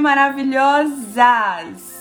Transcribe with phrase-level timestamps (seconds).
[0.00, 1.96] maravilhosas!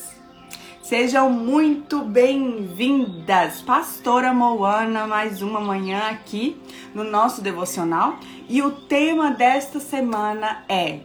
[0.82, 6.62] Sejam muito bem-vindas, Pastora Moana, mais uma manhã aqui
[6.94, 8.20] no nosso devocional.
[8.48, 11.00] E o tema desta semana é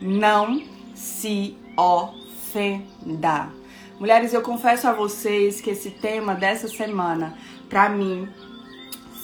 [0.00, 0.60] Não
[0.94, 3.50] se ofenda.
[3.98, 7.34] Mulheres, eu confesso a vocês que esse tema dessa semana,
[7.68, 8.28] para mim,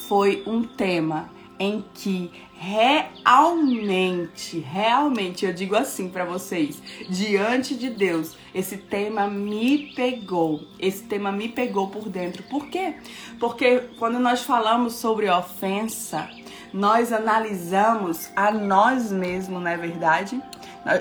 [0.07, 1.29] foi um tema
[1.59, 9.93] em que realmente, realmente, eu digo assim para vocês, diante de Deus, esse tema me
[9.94, 10.62] pegou.
[10.79, 12.43] Esse tema me pegou por dentro.
[12.45, 12.95] Por quê?
[13.39, 16.29] Porque quando nós falamos sobre ofensa,
[16.72, 20.40] nós analisamos a nós mesmos, não é verdade?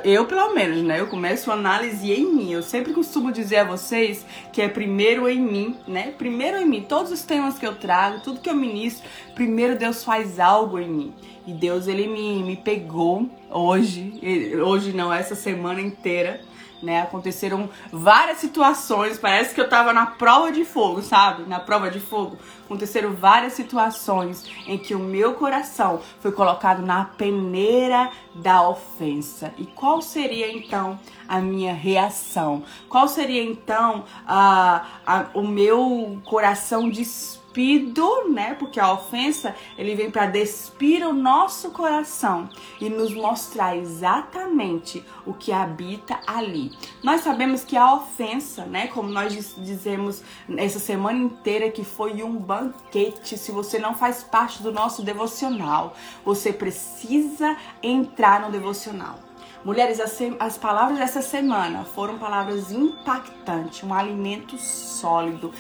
[0.04, 1.00] Eu, pelo menos, né?
[1.00, 2.52] Eu começo a análise em mim.
[2.52, 6.14] Eu sempre costumo dizer a vocês que é primeiro em mim, né?
[6.18, 6.82] Primeiro em mim.
[6.82, 10.90] Todos os temas que eu trago, tudo que eu ministro, primeiro Deus faz algo em
[10.90, 11.14] mim.
[11.46, 14.20] E Deus, ele me, me pegou hoje,
[14.66, 16.42] hoje não, essa semana inteira
[16.86, 17.02] né?
[17.02, 21.44] Aconteceram várias situações, parece que eu tava na prova de fogo, sabe?
[21.50, 22.38] Na prova de fogo.
[22.66, 29.54] Aconteceram várias situações em que o meu coração foi colocado na peneira da ofensa.
[29.58, 32.64] E qual seria então a minha reação?
[32.88, 37.45] Qual seria então a, a, o meu coração disposto?
[37.56, 38.54] Despido, né?
[38.54, 42.50] Porque a ofensa ele vem para despir o nosso coração
[42.82, 46.72] e nos mostrar exatamente o que habita ali.
[47.02, 48.88] Nós sabemos que a ofensa, né?
[48.88, 50.22] Como nós dizemos
[50.58, 53.38] essa semana inteira que foi um banquete.
[53.38, 59.20] Se você não faz parte do nosso devocional, você precisa entrar no devocional.
[59.66, 65.52] Mulheres, as, as, palavras dessa semana foram palavras impactantes, um alimento sólido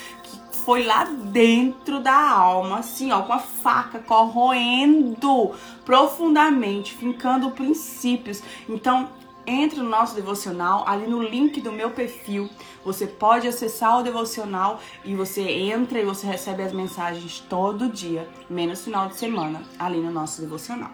[0.66, 5.54] foi lá dentro da alma, assim, ó, com a faca, corroendo
[5.86, 8.42] profundamente, fincando princípios.
[8.68, 9.08] Então,
[9.48, 12.50] entre no nosso devocional, ali no link do meu perfil,
[12.84, 18.30] você pode acessar o devocional e você entra e você recebe as mensagens todo dia,
[18.50, 20.92] menos final de semana, ali no nosso devocional.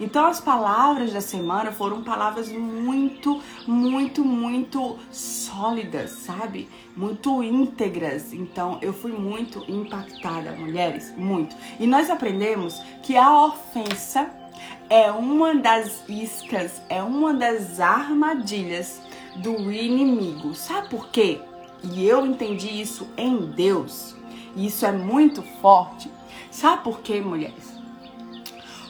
[0.00, 6.68] Então as palavras da semana foram palavras muito, muito, muito sólidas, sabe?
[6.96, 8.32] Muito íntegras.
[8.32, 11.54] Então eu fui muito impactada, mulheres, muito.
[11.78, 14.43] E nós aprendemos que a ofensa
[14.88, 19.00] é uma das iscas, é uma das armadilhas
[19.36, 20.54] do inimigo.
[20.54, 21.40] Sabe por quê?
[21.82, 24.14] E eu entendi isso em Deus.
[24.56, 26.10] E isso é muito forte.
[26.50, 27.74] Sabe por quê, mulheres?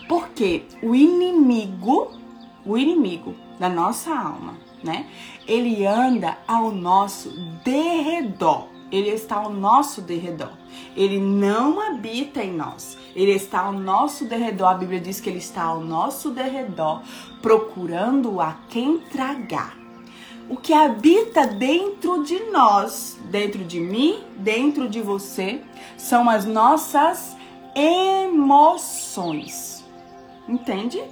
[0.09, 2.13] Porque o inimigo,
[2.65, 5.07] o inimigo da nossa alma, né?
[5.47, 7.31] Ele anda ao nosso
[7.65, 8.69] derredor.
[8.93, 10.53] Ele está ao nosso derredor.
[10.95, 12.99] Ele não habita em nós.
[13.15, 14.69] Ele está ao nosso derredor.
[14.69, 17.03] A Bíblia diz que ele está ao nosso derredor,
[17.41, 19.77] procurando a quem tragar.
[20.49, 25.63] O que habita dentro de nós, dentro de mim, dentro de você,
[25.97, 27.35] são as nossas
[27.75, 29.83] emoções.
[30.47, 31.03] Entende?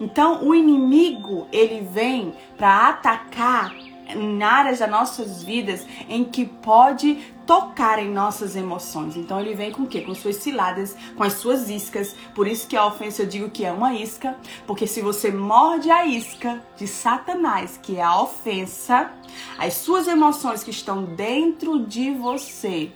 [0.00, 3.74] Então, o inimigo, ele vem para atacar
[4.08, 9.16] em áreas das nossas vidas em que pode tocar em nossas emoções.
[9.16, 10.02] Então ele vem com o quê?
[10.02, 12.14] Com suas ciladas, com as suas iscas.
[12.34, 14.36] Por isso que a ofensa eu digo que é uma isca,
[14.66, 19.10] porque se você morde a isca de Satanás, que é a ofensa,
[19.58, 22.92] as suas emoções que estão dentro de você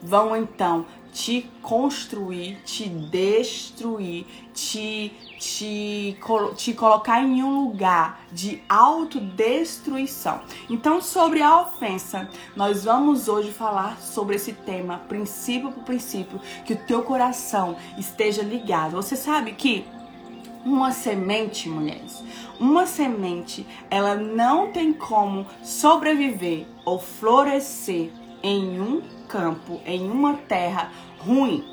[0.00, 4.24] vão então te construir, te destruir,
[4.54, 6.16] te, te,
[6.56, 10.40] te colocar em um lugar de autodestruição.
[10.68, 16.72] Então, sobre a ofensa, nós vamos hoje falar sobre esse tema, princípio por princípio, que
[16.74, 18.96] o teu coração esteja ligado.
[18.96, 19.84] Você sabe que
[20.64, 22.24] uma semente, mulheres,
[22.58, 28.10] uma semente, ela não tem como sobreviver ou florescer
[28.42, 31.64] em um campo, em uma terra ruim.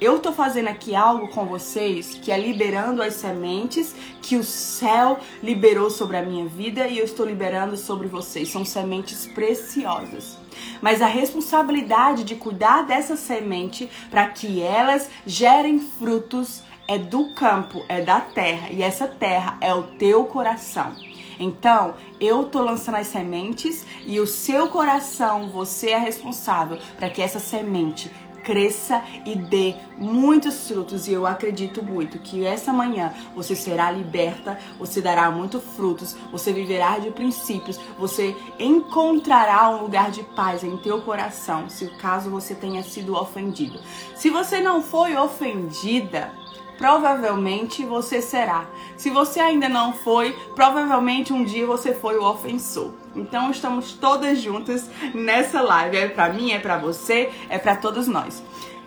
[0.00, 5.18] Eu tô fazendo aqui algo com vocês que é liberando as sementes que o céu
[5.42, 8.48] liberou sobre a minha vida e eu estou liberando sobre vocês.
[8.48, 10.38] São sementes preciosas.
[10.80, 17.84] Mas a responsabilidade de cuidar dessa semente para que elas gerem frutos é do campo,
[17.86, 20.96] é da terra, e essa terra é o teu coração.
[21.38, 27.22] Então, eu tô lançando as sementes e o seu coração, você é responsável para que
[27.22, 28.10] essa semente
[28.42, 31.06] cresça e dê muitos frutos.
[31.06, 36.52] E eu acredito muito que essa manhã você será liberta, você dará muitos frutos, você
[36.52, 42.54] viverá de princípios, você encontrará um lugar de paz em teu coração, se caso você
[42.54, 43.80] tenha sido ofendido.
[44.14, 46.32] Se você não foi ofendida,
[46.80, 48.64] provavelmente você será.
[48.96, 52.94] Se você ainda não foi, provavelmente um dia você foi o ofensor.
[53.14, 55.98] Então estamos todas juntas nessa live.
[55.98, 58.42] É para mim, é para você, é para todos nós.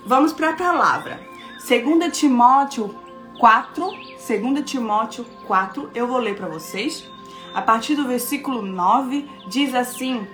[0.07, 1.22] Vamos para a palavra.
[1.66, 2.95] 2 Timóteo
[3.40, 7.07] 4, 2 Timóteo 4, eu vou ler para vocês.
[7.54, 10.28] A partir do versículo 9 diz assim: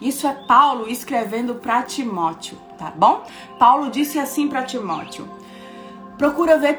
[0.00, 3.22] Isso é Paulo escrevendo para Timóteo, tá bom?
[3.58, 5.28] Paulo disse assim para Timóteo:
[6.18, 6.76] Procura ver,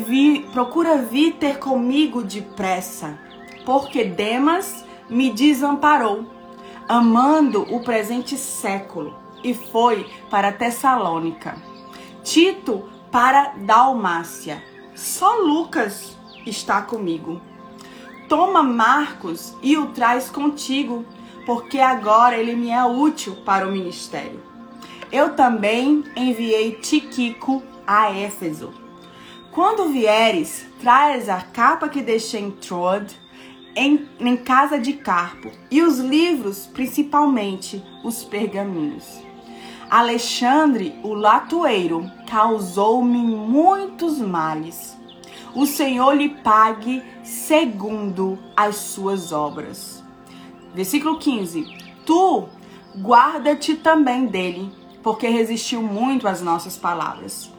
[0.00, 3.18] vir, procura vir ter comigo depressa,
[3.66, 6.24] porque Demas me desamparou,
[6.88, 11.56] amando o presente século, e foi para Tessalônica.
[12.22, 14.62] Tito para Dalmácia.
[14.94, 16.16] Só Lucas
[16.46, 17.40] está comigo.
[18.28, 21.04] Toma Marcos e o traz contigo,
[21.44, 24.42] porque agora ele me é útil para o ministério.
[25.12, 28.72] Eu também enviei Tiquico a Éfeso.
[29.50, 33.12] Quando vieres, traz a capa que deixei em Troad,
[33.74, 39.20] em, em casa de Carpo, e os livros, principalmente os pergaminhos.
[39.90, 44.96] Alexandre, o latoeiro, causou-me muitos males.
[45.52, 50.00] O Senhor lhe pague segundo as suas obras.
[50.72, 51.66] Versículo 15.
[52.06, 52.48] Tu
[52.96, 54.70] guarda-te também dele,
[55.02, 57.50] porque resistiu muito às nossas palavras.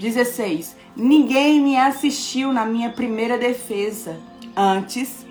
[0.00, 0.76] 16.
[0.96, 4.18] Ninguém me assistiu na minha primeira defesa.
[4.56, 5.24] Antes,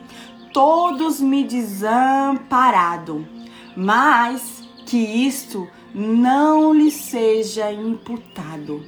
[0.54, 3.28] todos me desamparado.
[3.76, 8.82] Mas que isto não lhe seja imputado.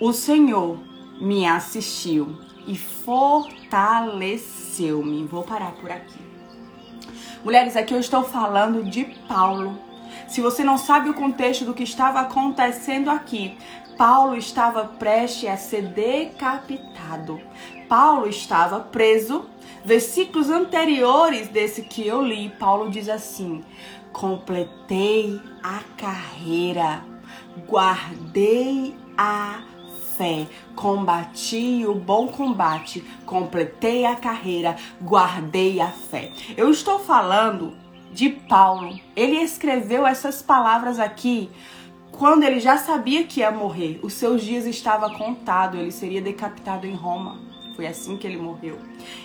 [0.00, 0.78] O Senhor
[1.20, 2.36] me assistiu
[2.66, 5.24] e fortaleceu-me.
[5.24, 6.22] Vou parar por aqui.
[7.42, 9.76] Mulheres, aqui eu estou falando de Paulo.
[10.28, 13.58] Se você não sabe o contexto do que estava acontecendo aqui,
[13.96, 17.40] Paulo estava prestes a ser decapitado.
[17.88, 19.46] Paulo estava preso.
[19.84, 23.62] Versículos anteriores desse que eu li, Paulo diz assim:
[24.12, 27.04] completei a carreira,
[27.68, 29.62] guardei a
[30.16, 36.32] fé, combati o bom combate, completei a carreira, guardei a fé.
[36.56, 37.76] Eu estou falando
[38.10, 38.98] de Paulo.
[39.14, 41.50] Ele escreveu essas palavras aqui
[42.18, 43.98] quando ele já sabia que ia morrer.
[44.02, 47.38] Os seus dias estavam contados, ele seria decapitado em Roma.
[47.74, 48.78] Foi assim que ele morreu.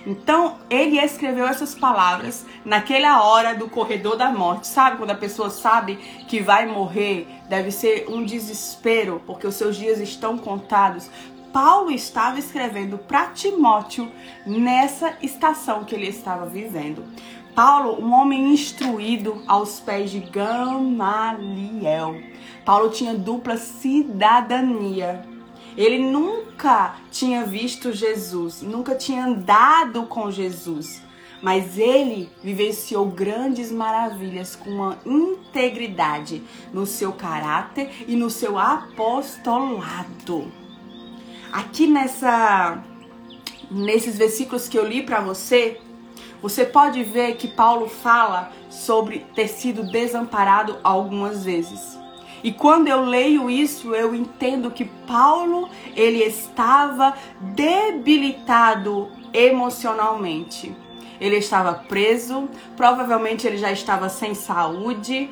[0.08, 4.68] Então, ele escreveu essas palavras naquela hora do corredor da morte.
[4.68, 5.98] Sabe quando a pessoa sabe
[6.28, 7.28] que vai morrer?
[7.48, 11.12] Deve ser um desespero, porque os seus dias estão contados.
[11.54, 14.12] Paulo estava escrevendo para Timóteo
[14.46, 17.04] nessa estação que ele estava vivendo.
[17.54, 22.16] Paulo, um homem instruído aos pés de Gamaliel.
[22.70, 25.26] Paulo tinha dupla cidadania.
[25.76, 31.02] Ele nunca tinha visto Jesus, nunca tinha andado com Jesus,
[31.42, 40.52] mas ele vivenciou grandes maravilhas com uma integridade no seu caráter e no seu apostolado.
[41.52, 42.84] Aqui nessa
[43.72, 45.82] nesses versículos que eu li para você,
[46.40, 51.98] você pode ver que Paulo fala sobre ter sido desamparado algumas vezes.
[52.44, 60.76] E quando eu leio isso, eu entendo que Paulo, ele estava debilitado emocionalmente.
[61.20, 62.48] Ele estava preso,
[62.78, 65.30] provavelmente ele já estava sem saúde.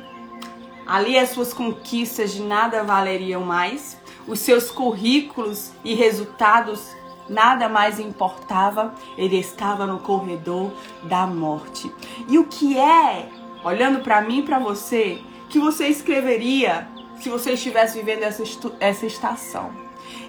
[0.86, 3.98] Ali as suas conquistas de nada valeriam mais.
[4.26, 6.94] Os seus currículos e resultados
[7.28, 8.94] nada mais importava.
[9.16, 10.70] Ele estava no corredor
[11.04, 11.90] da morte.
[12.28, 13.30] E o que é,
[13.64, 15.18] olhando para mim e para você,
[15.48, 16.86] que você escreveria
[17.20, 18.42] se você estivesse vivendo essa,
[18.80, 19.70] essa estação.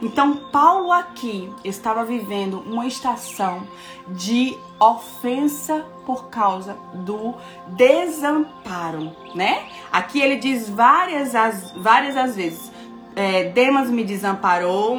[0.01, 3.67] Então, Paulo aqui estava vivendo uma estação
[4.07, 7.35] de ofensa por causa do
[7.67, 9.67] desamparo, né?
[9.91, 12.71] Aqui ele diz várias as, várias as vezes:
[13.15, 14.97] é, Demas me desamparou,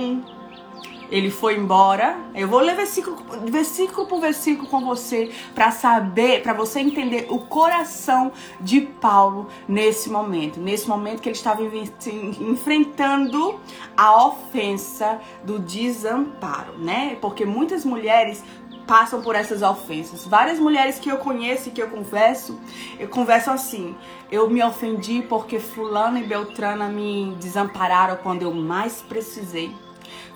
[1.11, 2.17] ele foi embora.
[2.35, 7.38] Eu vou ler versículo, versículo por versículo com você para saber, para você entender o
[7.38, 13.59] coração de Paulo nesse momento, nesse momento que ele estava enfrentando
[13.97, 17.17] a ofensa do desamparo, né?
[17.21, 18.43] Porque muitas mulheres
[18.87, 20.26] passam por essas ofensas.
[20.26, 22.59] Várias mulheres que eu conheço e que eu converso,
[22.99, 23.95] eu converso assim:
[24.31, 29.73] eu me ofendi porque fulano e beltrana me desampararam quando eu mais precisei.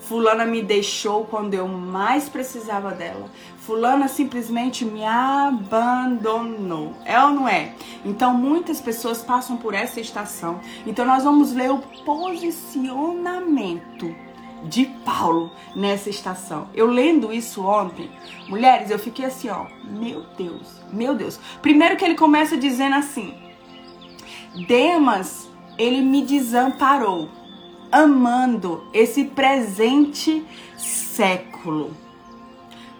[0.08, 3.30] Fulana me deixou quando eu mais precisava dela.
[3.56, 6.92] Fulana simplesmente me abandonou.
[7.04, 7.74] É ou não é?
[8.04, 10.60] Então muitas pessoas passam por essa estação.
[10.86, 14.14] Então nós vamos ler o posicionamento
[14.64, 16.68] de Paulo nessa estação.
[16.74, 18.10] Eu lendo isso ontem,
[18.48, 21.40] mulheres, eu fiquei assim, ó, meu Deus, meu Deus.
[21.62, 23.34] Primeiro que ele começa dizendo assim:
[24.66, 27.28] Demas, ele me desamparou,
[27.94, 30.44] amando esse presente
[30.76, 31.96] século.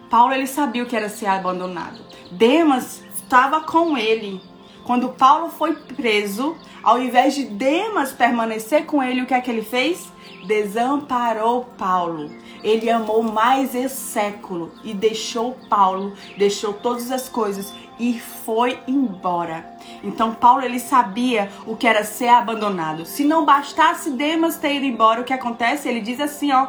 [0.08, 1.98] Paulo ele sabia o que era ser abandonado.
[2.30, 4.40] Demas estava com ele.
[4.84, 9.50] Quando Paulo foi preso, ao invés de Demas permanecer com ele, o que é que
[9.50, 10.12] ele fez?
[10.46, 12.30] Desamparou Paulo.
[12.62, 19.76] Ele amou mais esse século e deixou Paulo, deixou todas as coisas e foi embora.
[20.02, 23.04] Então Paulo ele sabia o que era ser abandonado.
[23.04, 25.88] Se não bastasse Demas ter ido embora, o que acontece?
[25.88, 26.68] Ele diz assim, ó.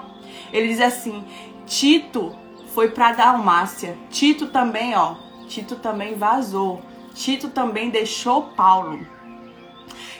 [0.52, 1.24] Ele diz assim:
[1.66, 2.36] Tito
[2.74, 3.98] foi para Dalmácia.
[4.10, 5.16] Tito também, ó.
[5.48, 6.82] Tito também vazou.
[7.14, 9.06] Tito também deixou Paulo.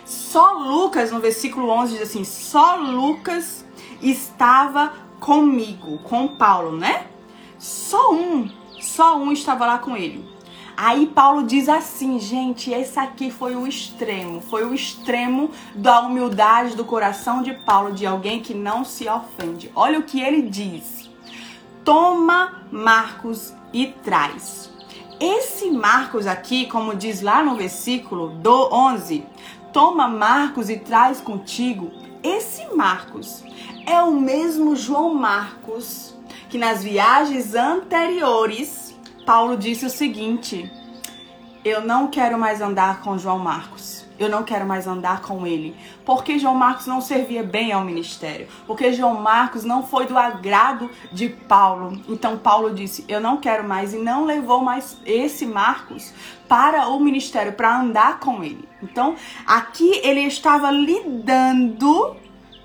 [0.06, 3.66] Só Lucas, no versículo 11, diz assim: só Lucas
[4.02, 7.08] estava comigo, com Paulo, né?
[7.58, 10.35] Só um, só um estava lá com ele.
[10.78, 16.76] Aí Paulo diz assim, gente, esse aqui foi o extremo, foi o extremo da humildade
[16.76, 19.72] do coração de Paulo, de alguém que não se ofende.
[19.74, 21.10] Olha o que ele diz:
[21.86, 24.70] Toma Marcos e traz.
[25.18, 29.24] Esse Marcos aqui, como diz lá no versículo do 11,
[29.72, 31.90] toma Marcos e traz contigo.
[32.22, 33.44] Esse Marcos
[33.86, 36.14] é o mesmo João Marcos
[36.50, 38.85] que nas viagens anteriores
[39.26, 40.72] Paulo disse o seguinte:
[41.64, 45.76] Eu não quero mais andar com João Marcos eu não quero mais andar com ele.
[46.06, 48.48] Porque João Marcos não servia bem ao ministério.
[48.66, 52.00] Porque João Marcos não foi do agrado de Paulo.
[52.08, 53.94] Então Paulo disse: Eu não quero mais.
[53.94, 56.14] E não levou mais esse Marcos
[56.48, 58.68] para o ministério, para andar com ele.
[58.82, 59.16] Então
[59.46, 62.16] aqui ele estava lidando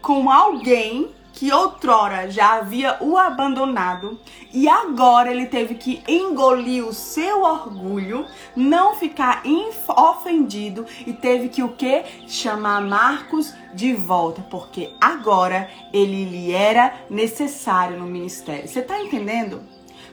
[0.00, 1.11] com alguém
[1.41, 4.21] que outrora já havia o abandonado
[4.53, 9.43] e agora ele teve que engolir o seu orgulho, não ficar
[9.89, 12.05] ofendido e teve que o que?
[12.29, 18.69] Chamar Marcos de volta, porque agora ele lhe era necessário no ministério.
[18.69, 19.63] Você tá entendendo?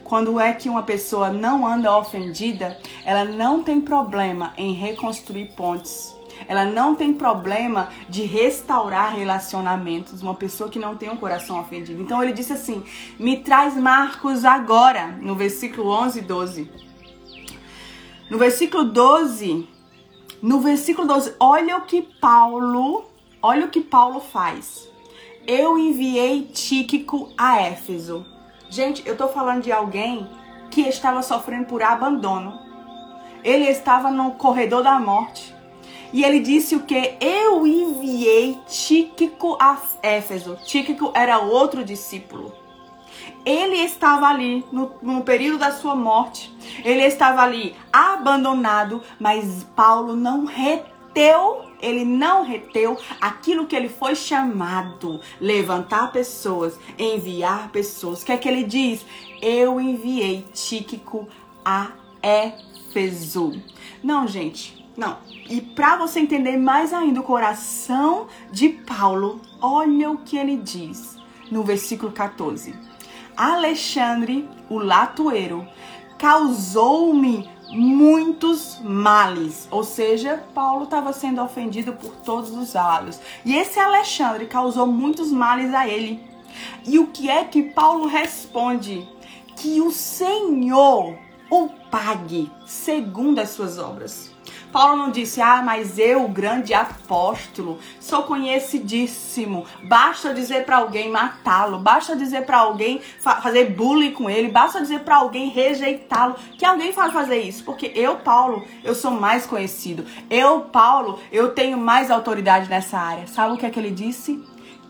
[0.02, 6.16] Quando é que uma pessoa não anda ofendida, ela não tem problema em reconstruir pontes
[6.46, 12.00] ela não tem problema de restaurar relacionamentos, uma pessoa que não tem um coração ofendido.
[12.00, 12.84] Então ele disse assim:
[13.18, 16.70] "Me traz Marcos agora", no versículo 11 e 12.
[18.30, 19.66] No versículo 12,
[20.42, 23.06] no versículo 12, olha o que Paulo,
[23.42, 24.86] olha o que Paulo faz.
[25.46, 28.26] Eu enviei Tíquico a Éfeso.
[28.68, 30.28] Gente, eu tô falando de alguém
[30.70, 32.60] que estava sofrendo por abandono.
[33.42, 35.54] Ele estava no corredor da morte.
[36.12, 37.16] E ele disse o que?
[37.20, 40.58] Eu enviei Tíquico a Éfeso.
[40.64, 42.52] Tíquico era outro discípulo.
[43.44, 46.52] Ele estava ali no, no período da sua morte.
[46.84, 54.14] Ele estava ali abandonado, mas Paulo não reteu ele não reteu aquilo que ele foi
[54.14, 58.22] chamado, levantar pessoas, enviar pessoas.
[58.22, 59.04] O que é que ele diz?
[59.40, 61.28] Eu enviei Tíquico
[61.64, 63.62] a Éfeso.
[64.02, 65.18] Não, gente, não.
[65.48, 71.16] E para você entender mais ainda o coração de Paulo, olha o que ele diz
[71.50, 72.74] no versículo 14.
[73.36, 75.66] Alexandre, o latoeiro,
[76.18, 79.68] causou-me muitos males.
[79.70, 83.18] Ou seja, Paulo estava sendo ofendido por todos os lados.
[83.44, 86.20] E esse Alexandre causou muitos males a ele.
[86.86, 89.08] E o que é que Paulo responde?
[89.56, 91.16] Que o Senhor
[91.50, 94.27] o pague segundo as suas obras.
[94.72, 99.64] Paulo não disse, ah, mas eu, o grande apóstolo, sou conhecidíssimo.
[99.84, 104.80] Basta dizer para alguém matá-lo, basta dizer para alguém fa fazer bullying com ele, basta
[104.80, 106.36] dizer para alguém rejeitá-lo.
[106.56, 110.04] Que alguém faz fazer isso, porque eu, Paulo, eu sou mais conhecido.
[110.28, 113.26] Eu, Paulo, eu tenho mais autoridade nessa área.
[113.26, 114.42] Sabe o que é que ele disse?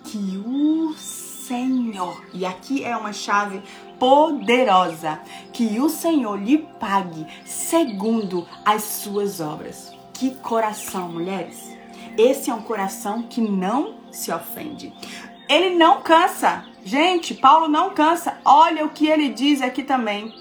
[0.05, 0.95] Que o
[1.49, 3.63] Senhor, e aqui é uma chave
[3.99, 5.19] poderosa,
[5.51, 9.91] que o Senhor lhe pague segundo as suas obras.
[10.13, 11.75] Que coração, mulheres!
[12.19, 14.93] Esse é um coração que não se ofende.
[15.49, 16.67] Ele não cansa.
[16.85, 18.39] Gente, Paulo não cansa.
[18.45, 20.35] Olha o que ele diz aqui também.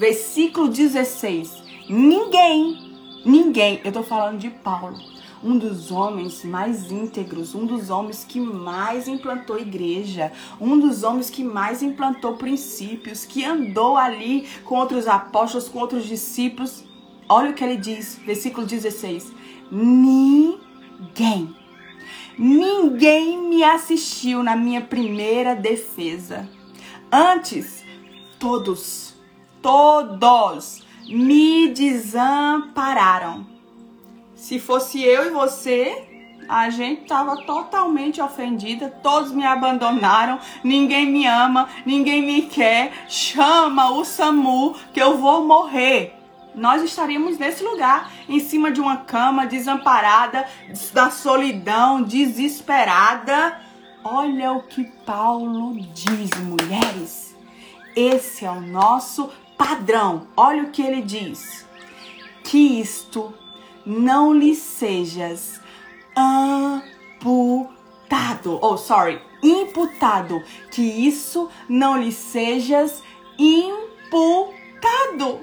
[0.00, 1.62] Versículo 16.
[1.88, 5.11] Ninguém, ninguém, eu tô falando de Paulo
[5.42, 11.28] um dos homens mais íntegros, um dos homens que mais implantou igreja, um dos homens
[11.30, 16.84] que mais implantou princípios, que andou ali com outros apóstolos, com outros discípulos.
[17.28, 19.32] Olha o que ele diz, versículo 16:
[19.70, 21.54] Ninguém
[22.38, 26.48] Ninguém me assistiu na minha primeira defesa.
[27.10, 27.84] Antes,
[28.38, 29.14] todos,
[29.60, 33.51] todos me desampararam.
[34.42, 36.04] Se fosse eu e você,
[36.48, 43.06] a gente estava totalmente ofendida, todos me abandonaram, ninguém me ama, ninguém me quer.
[43.08, 46.18] Chama o SAMU que eu vou morrer.
[46.56, 50.44] Nós estaríamos nesse lugar, em cima de uma cama, desamparada,
[50.92, 53.60] da solidão, desesperada.
[54.02, 57.36] Olha o que Paulo diz, mulheres.
[57.94, 60.26] Esse é o nosso padrão.
[60.36, 61.64] Olha o que ele diz:
[62.42, 63.32] que isto
[63.84, 65.60] não lhe sejas
[66.16, 67.70] amputado.
[68.62, 70.42] Oh, sorry, imputado.
[70.70, 73.02] Que isso não lhe sejas
[73.38, 75.40] imputado.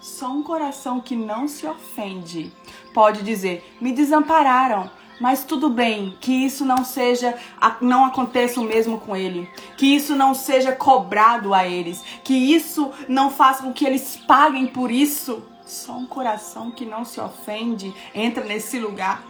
[0.00, 2.52] Só um coração que não se ofende
[2.94, 4.90] pode dizer: me desampararam,
[5.20, 7.36] mas tudo bem, que isso não seja,
[7.80, 12.92] não aconteça o mesmo com ele, que isso não seja cobrado a eles, que isso
[13.08, 15.42] não faça com que eles paguem por isso.
[15.66, 19.24] Só um coração que não se ofende entra nesse lugar.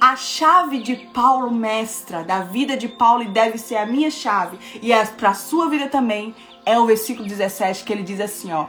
[0.00, 4.58] A chave de Paulo, mestra, da vida de Paulo, e deve ser a minha chave,
[4.82, 6.34] e é para a sua vida também,
[6.66, 8.66] é o versículo 17 que ele diz assim: ó.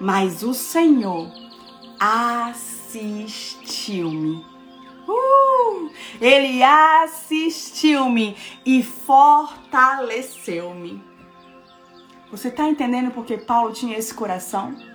[0.00, 1.30] Mas o Senhor
[2.00, 4.44] assistiu-me.
[5.06, 5.88] Uh,
[6.20, 11.00] ele assistiu-me e fortaleceu-me.
[12.32, 14.89] Você está entendendo porque Paulo tinha esse coração?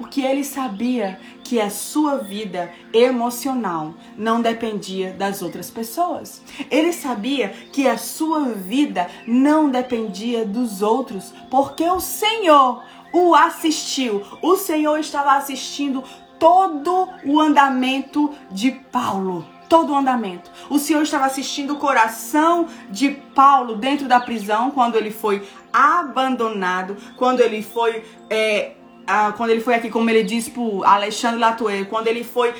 [0.00, 6.40] Porque ele sabia que a sua vida emocional não dependia das outras pessoas.
[6.70, 14.22] Ele sabia que a sua vida não dependia dos outros, porque o Senhor o assistiu.
[14.40, 16.02] O Senhor estava assistindo
[16.38, 20.50] todo o andamento de Paulo todo o andamento.
[20.68, 26.96] O Senhor estava assistindo o coração de Paulo dentro da prisão, quando ele foi abandonado,
[27.16, 28.72] quando ele foi é,
[29.10, 32.54] ah, quando ele foi aqui, como ele disse para Alexandre Latoeiro, quando ele foi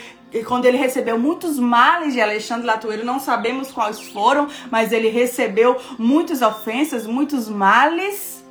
[0.47, 5.77] quando ele recebeu muitos males de Alexandre Latoeiro, não sabemos quais foram, mas ele recebeu
[5.98, 8.44] muitas ofensas, muitos males.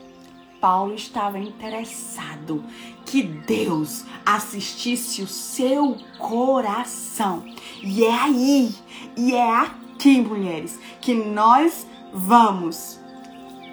[0.59, 2.65] Paulo estava interessado
[3.05, 7.45] que Deus assistisse o seu coração.
[7.81, 8.75] E é aí,
[9.15, 12.99] e é aqui, mulheres, que nós vamos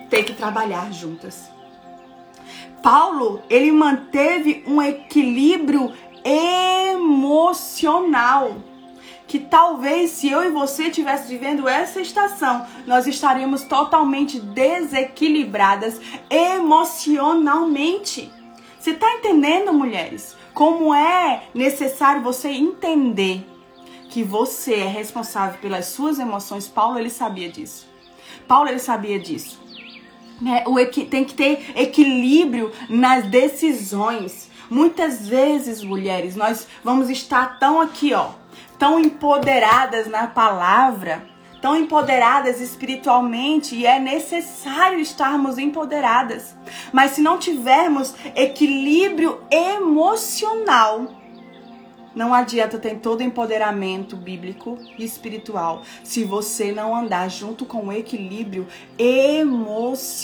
[0.08, 1.55] ter que trabalhar juntas.
[2.86, 5.92] Paulo, ele manteve um equilíbrio
[6.94, 8.58] emocional.
[9.26, 18.32] Que talvez se eu e você estivesse vivendo essa estação, nós estaríamos totalmente desequilibradas emocionalmente.
[18.78, 20.36] Você está entendendo, mulheres?
[20.54, 23.44] Como é necessário você entender
[24.10, 26.68] que você é responsável pelas suas emoções?
[26.68, 27.88] Paulo ele sabia disso.
[28.46, 29.65] Paulo ele sabia disso.
[30.40, 30.64] Né?
[30.66, 34.50] O tem que ter equilíbrio nas decisões.
[34.68, 38.30] Muitas vezes, mulheres, nós vamos estar tão aqui, ó,
[38.78, 41.24] tão empoderadas na palavra,
[41.62, 46.54] tão empoderadas espiritualmente, e é necessário estarmos empoderadas.
[46.92, 51.15] Mas se não tivermos equilíbrio emocional,
[52.16, 57.92] não adianta ter todo empoderamento bíblico e espiritual se você não andar junto com o
[57.92, 58.66] equilíbrio
[58.98, 60.16] emocional.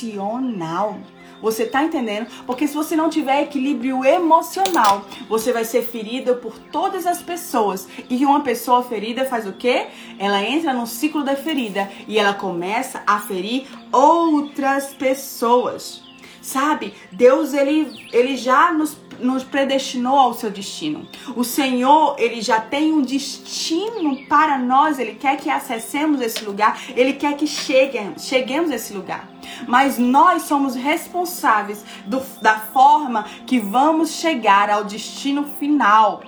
[1.43, 2.29] Você tá entendendo?
[2.47, 7.89] Porque se você não tiver equilíbrio emocional, você vai ser ferida por todas as pessoas.
[8.09, 9.89] E uma pessoa ferida faz o quê?
[10.21, 16.01] Ela entra no ciclo da ferida e ela começa a ferir outras pessoas.
[16.41, 16.95] Sabe?
[17.11, 21.07] Deus ele, ele já nos nos predestinou ao seu destino.
[21.37, 26.81] O Senhor, ele já tem um destino para nós, ele quer que acessemos esse lugar,
[26.97, 29.29] ele quer que cheguemos, cheguemos a esse lugar.
[29.67, 36.23] Mas nós somos responsáveis do, da forma que vamos chegar ao destino final.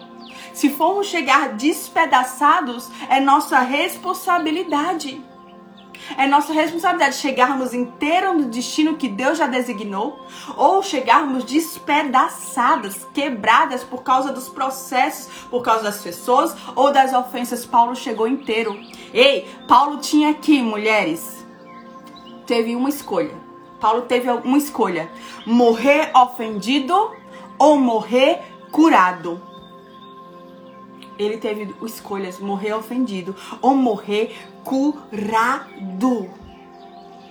[0.52, 5.20] Se formos chegar despedaçados, é nossa responsabilidade.
[6.16, 10.24] É nossa responsabilidade chegarmos inteiros no destino que Deus já designou
[10.56, 17.64] ou chegarmos despedaçadas, quebradas por causa dos processos, por causa das pessoas ou das ofensas.
[17.64, 18.78] Paulo chegou inteiro.
[19.12, 21.44] Ei, Paulo tinha aqui, mulheres,
[22.46, 23.34] teve uma escolha.
[23.80, 25.10] Paulo teve uma escolha:
[25.46, 27.10] morrer ofendido
[27.58, 29.40] ou morrer curado
[31.18, 36.30] ele teve escolhas: morrer ofendido ou morrer curado.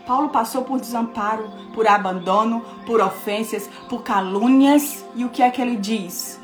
[0.05, 5.61] Paulo passou por desamparo, por abandono, por ofensas, por calúnias, e o que é que
[5.61, 6.43] ele diz?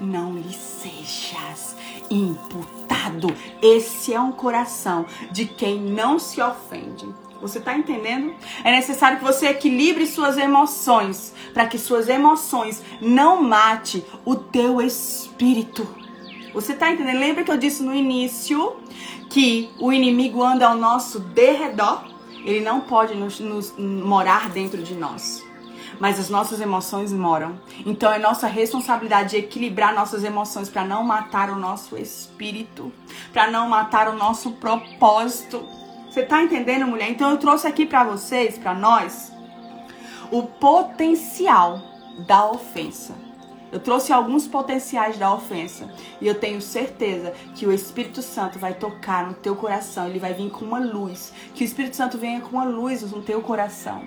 [0.00, 1.76] não lhe sejas
[2.10, 3.34] imputado.
[3.62, 7.08] Esse é um coração de quem não se ofende.
[7.40, 8.34] Você está entendendo?
[8.64, 14.80] É necessário que você equilibre suas emoções para que suas emoções não mate o teu
[14.82, 15.86] espírito.
[16.52, 17.18] Você está entendendo?
[17.18, 18.76] Lembra que eu disse no início
[19.30, 22.04] que o inimigo anda ao nosso derredor?
[22.44, 25.48] Ele não pode nos, nos morar dentro de nós
[26.00, 27.60] mas as nossas emoções moram.
[27.84, 32.90] Então é nossa responsabilidade equilibrar nossas emoções para não matar o nosso espírito,
[33.34, 35.62] para não matar o nosso propósito.
[36.08, 37.10] Você tá entendendo, mulher?
[37.10, 39.30] Então eu trouxe aqui para vocês, para nós,
[40.32, 41.82] o potencial
[42.26, 43.29] da ofensa.
[43.72, 45.88] Eu trouxe alguns potenciais da ofensa
[46.20, 50.34] e eu tenho certeza que o Espírito Santo vai tocar no teu coração, ele vai
[50.34, 54.02] vir com uma luz, que o Espírito Santo venha com uma luz no teu coração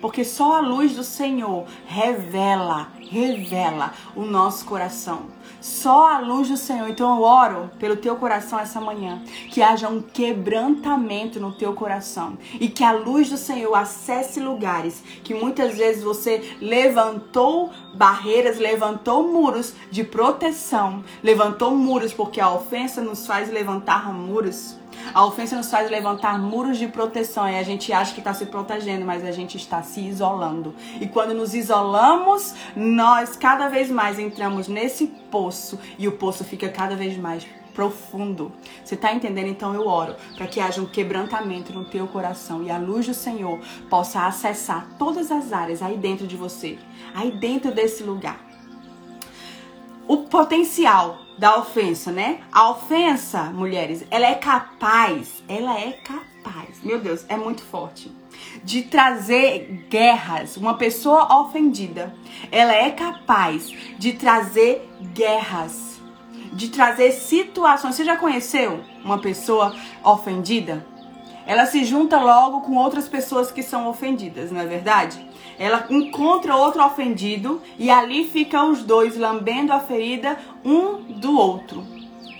[0.00, 5.36] porque só a luz do Senhor revela, revela o nosso coração.
[5.60, 6.88] Só a luz do Senhor.
[6.88, 12.38] Então eu oro pelo teu coração essa manhã, que haja um quebrantamento no teu coração
[12.60, 19.26] e que a luz do Senhor acesse lugares que muitas vezes você levantou barreiras, levantou
[19.26, 24.76] muros de proteção, levantou muros porque a ofensa nos faz levantar muros
[25.12, 28.46] a ofensa nos faz levantar muros de proteção e a gente acha que está se
[28.46, 30.74] protegendo, mas a gente está se isolando.
[31.00, 36.68] E quando nos isolamos, nós cada vez mais entramos nesse poço e o poço fica
[36.68, 38.50] cada vez mais profundo.
[38.82, 39.48] Você está entendendo?
[39.48, 43.12] Então eu oro para que haja um quebrantamento no teu coração e a luz do
[43.12, 46.78] Senhor possa acessar todas as áreas aí dentro de você,
[47.14, 48.45] aí dentro desse lugar.
[50.08, 52.40] O potencial da ofensa, né?
[52.52, 58.12] A ofensa, mulheres, ela é capaz, ela é capaz, meu Deus, é muito forte,
[58.62, 60.56] de trazer guerras.
[60.56, 62.14] Uma pessoa ofendida,
[62.52, 66.00] ela é capaz de trazer guerras,
[66.52, 67.96] de trazer situações.
[67.96, 70.86] Você já conheceu uma pessoa ofendida?
[71.46, 75.24] Ela se junta logo com outras pessoas que são ofendidas, não é verdade?
[75.58, 81.84] Ela encontra outro ofendido e ali ficam os dois lambendo a ferida um do outro.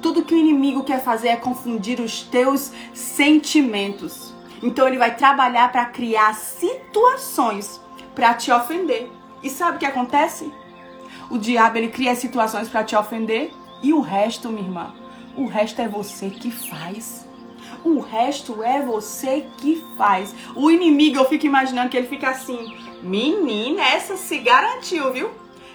[0.00, 4.32] Tudo que o inimigo quer fazer é confundir os teus sentimentos.
[4.62, 7.80] Então ele vai trabalhar para criar situações
[8.14, 9.10] para te ofender.
[9.42, 10.50] E sabe o que acontece?
[11.30, 14.94] O diabo ele cria situações para te ofender e o resto, minha irmã,
[15.36, 17.27] o resto é você que faz.
[17.84, 20.34] O resto é você que faz.
[20.54, 25.30] O inimigo, eu fico imaginando que ele fica assim: "Menina, essa se garantiu, viu?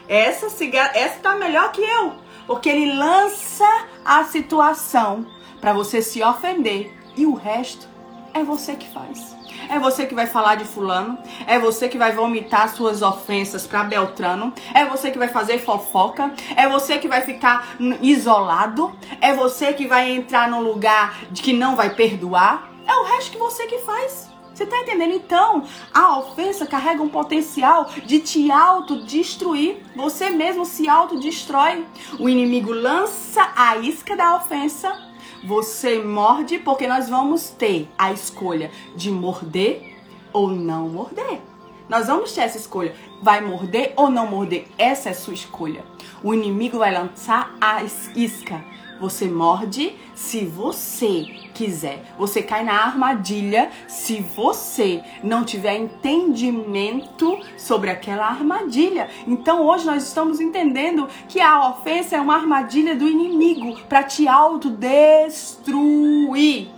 [0.07, 2.13] Essa se essa tá melhor que eu".
[2.45, 3.67] Porque ele lança
[4.03, 5.25] a situação
[5.61, 7.87] para você se ofender e o resto
[8.33, 9.32] é você que faz.
[9.69, 13.83] É você que vai falar de fulano, é você que vai vomitar suas ofensas para
[13.83, 19.73] Beltrano, é você que vai fazer fofoca, é você que vai ficar isolado, é você
[19.73, 22.69] que vai entrar num lugar de que não vai perdoar.
[22.85, 24.33] É o resto que você que faz.
[24.53, 25.13] Você tá entendendo?
[25.15, 29.77] Então, a ofensa carrega um potencial de te autodestruir.
[29.95, 31.85] Você mesmo se autodestrói.
[32.19, 35.12] O inimigo lança a isca da ofensa
[35.45, 39.97] você morde porque nós vamos ter a escolha de morder
[40.31, 41.41] ou não morder.
[41.89, 42.95] Nós vamos ter essa escolha.
[43.21, 44.67] Vai morder ou não morder?
[44.77, 45.83] Essa é a sua escolha.
[46.23, 48.63] O inimigo vai lançar a isca.
[49.03, 52.15] Você morde se você quiser.
[52.17, 59.09] Você cai na armadilha se você não tiver entendimento sobre aquela armadilha.
[59.27, 64.25] Então hoje nós estamos entendendo que a ofensa é uma armadilha do inimigo para te
[64.25, 66.69] autodestruir.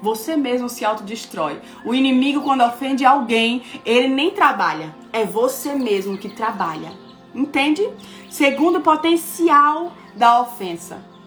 [0.00, 1.60] Você mesmo se autodestrói.
[1.84, 4.96] O inimigo, quando ofende alguém, ele nem trabalha.
[5.12, 6.94] É você mesmo que trabalha.
[7.34, 7.86] Entende?
[8.30, 11.17] Segundo potencial da ofensa.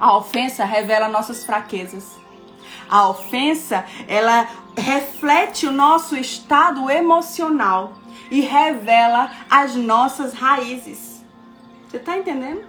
[0.00, 2.18] A ofensa revela nossas fraquezas.
[2.88, 7.92] A ofensa, ela reflete o nosso estado emocional
[8.30, 11.22] e revela as nossas raízes.
[11.86, 12.62] Você está entendendo?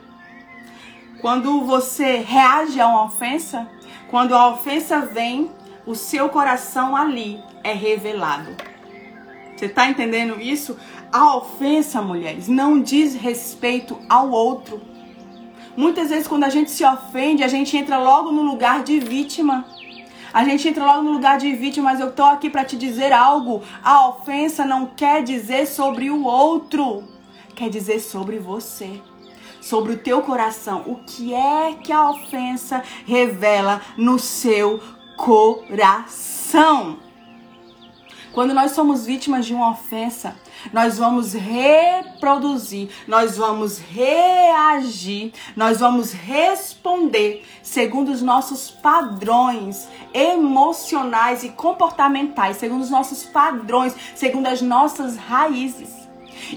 [1.22, 3.68] Quando você reage a uma ofensa,
[4.10, 5.52] quando a ofensa vem,
[5.86, 8.56] o seu coração ali é revelado.
[9.56, 10.78] Você está entendendo isso?
[11.12, 14.82] A ofensa, mulheres, não diz respeito ao outro.
[15.76, 19.66] Muitas vezes, quando a gente se ofende, a gente entra logo no lugar de vítima.
[20.34, 23.12] A gente entra logo no lugar de vítima, mas eu tô aqui para te dizer
[23.12, 23.62] algo.
[23.84, 27.04] A ofensa não quer dizer sobre o outro,
[27.56, 29.02] quer dizer sobre você
[29.62, 30.84] sobre o teu coração.
[30.88, 34.82] O que é que a ofensa revela no seu
[35.16, 36.98] coração?
[38.34, 40.36] Quando nós somos vítimas de uma ofensa,
[40.72, 51.50] nós vamos reproduzir, nós vamos reagir, nós vamos responder segundo os nossos padrões emocionais e
[51.50, 55.90] comportamentais, segundo os nossos padrões, segundo as nossas raízes.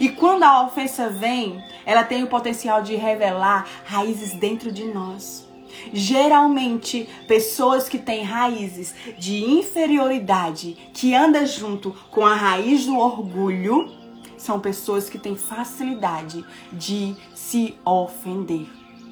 [0.01, 5.44] E quando a ofensa vem, ela tem o potencial de revelar raízes dentro de nós.
[5.93, 13.91] Geralmente, pessoas que têm raízes de inferioridade, que andam junto com a raiz do orgulho,
[14.37, 18.67] são pessoas que têm facilidade de se ofender.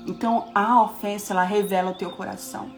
[0.07, 2.71] Então, a ofensa ela revela o teu coração.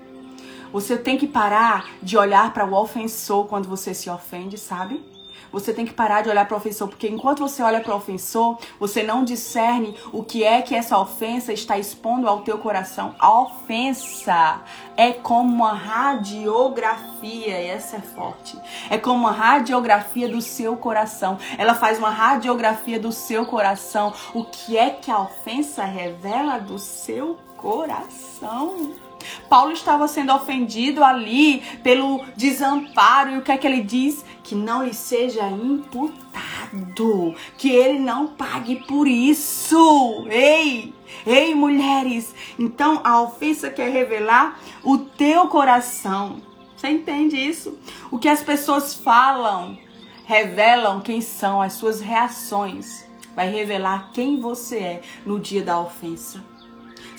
[0.72, 5.13] Você tem que parar de olhar para o ofensor quando você se ofende, sabe?
[5.52, 7.96] Você tem que parar de olhar para o ofensor, porque enquanto você olha para o
[7.96, 13.14] ofensor, você não discerne o que é que essa ofensa está expondo ao teu coração.
[13.18, 14.60] A ofensa
[14.96, 18.58] é como uma radiografia, e essa é forte.
[18.90, 21.38] É como uma radiografia do seu coração.
[21.58, 24.12] Ela faz uma radiografia do seu coração.
[24.32, 29.03] O que é que a ofensa revela do seu coração?
[29.48, 34.24] Paulo estava sendo ofendido ali pelo desamparo e o que é que ele diz?
[34.42, 40.26] Que não lhe seja imputado, que ele não pague por isso.
[40.30, 40.94] Ei,
[41.26, 42.34] ei, mulheres.
[42.58, 46.42] Então a ofensa quer revelar o teu coração.
[46.76, 47.78] Você entende isso?
[48.10, 49.78] O que as pessoas falam
[50.26, 53.04] revelam quem são, as suas reações.
[53.34, 56.42] Vai revelar quem você é no dia da ofensa.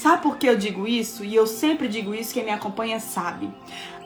[0.05, 1.25] Sabe por que eu digo isso?
[1.25, 3.51] E eu sempre digo isso, quem me acompanha sabe.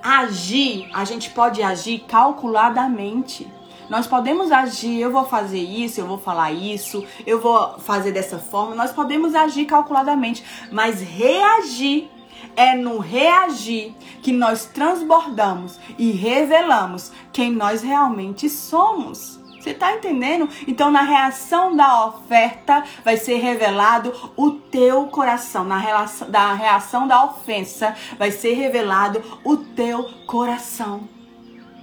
[0.01, 3.45] Agir, a gente pode agir calculadamente.
[3.89, 8.39] Nós podemos agir, eu vou fazer isso, eu vou falar isso, eu vou fazer dessa
[8.39, 8.75] forma.
[8.75, 12.09] Nós podemos agir calculadamente, mas reagir
[12.55, 19.38] é no reagir que nós transbordamos e revelamos quem nós realmente somos.
[19.60, 20.48] Você tá entendendo?
[20.67, 25.65] Então, na reação da oferta, vai ser revelado o teu coração.
[25.65, 31.02] Na relação, da reação da ofensa, vai ser revelado o teu coração.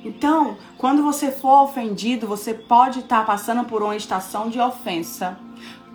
[0.05, 5.39] Então, quando você for ofendido, você pode estar tá passando por uma estação de ofensa.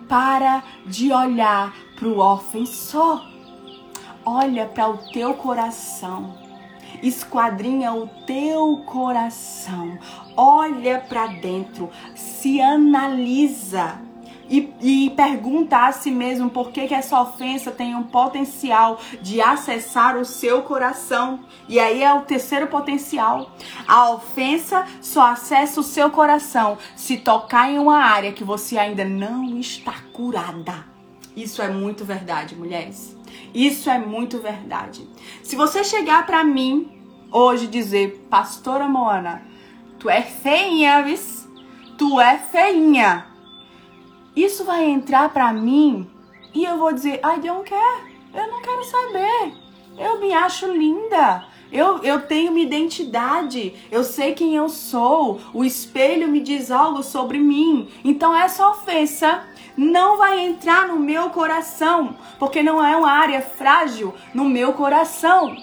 [0.08, 3.26] Para de olhar para o ofensor.
[4.24, 6.41] Olha para o teu coração
[7.02, 9.98] esquadrinha o teu coração,
[10.36, 14.00] olha para dentro, se analisa.
[14.48, 19.40] E, e, pergunta a si mesmo por que, que essa ofensa tem um potencial de
[19.40, 21.40] acessar o seu coração.
[21.68, 23.50] E aí é o terceiro potencial.
[23.88, 29.06] A ofensa só acessa o seu coração se tocar em uma área que você ainda
[29.06, 30.84] não está curada.
[31.34, 33.16] Isso é muito verdade, mulheres.
[33.54, 35.08] Isso é muito verdade.
[35.42, 36.90] Se você chegar para mim
[37.30, 39.42] hoje dizer, pastora Moana,
[39.98, 41.48] tu é feinha, vis?
[41.96, 43.26] Tu é feinha.
[44.34, 46.08] Isso vai entrar para mim
[46.54, 48.12] e eu vou dizer, I don't care.
[48.34, 49.52] Eu não quero saber.
[49.98, 51.46] Eu me acho linda.
[51.70, 57.02] Eu, eu tenho uma identidade, eu sei quem eu sou, o espelho me diz algo
[57.02, 57.88] sobre mim.
[58.04, 59.42] Então essa ofensa
[59.76, 65.56] não vai entrar no meu coração, porque não é uma área frágil no meu coração.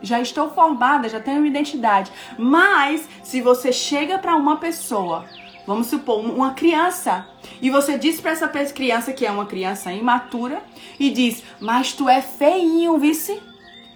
[0.00, 2.12] Já estou formada, já tenho identidade.
[2.38, 5.24] Mas se você chega para uma pessoa,
[5.66, 7.26] vamos supor, uma criança,
[7.60, 10.62] e você diz para essa criança que é uma criança imatura
[11.00, 13.42] e diz: "Mas tu é feinho, vice?"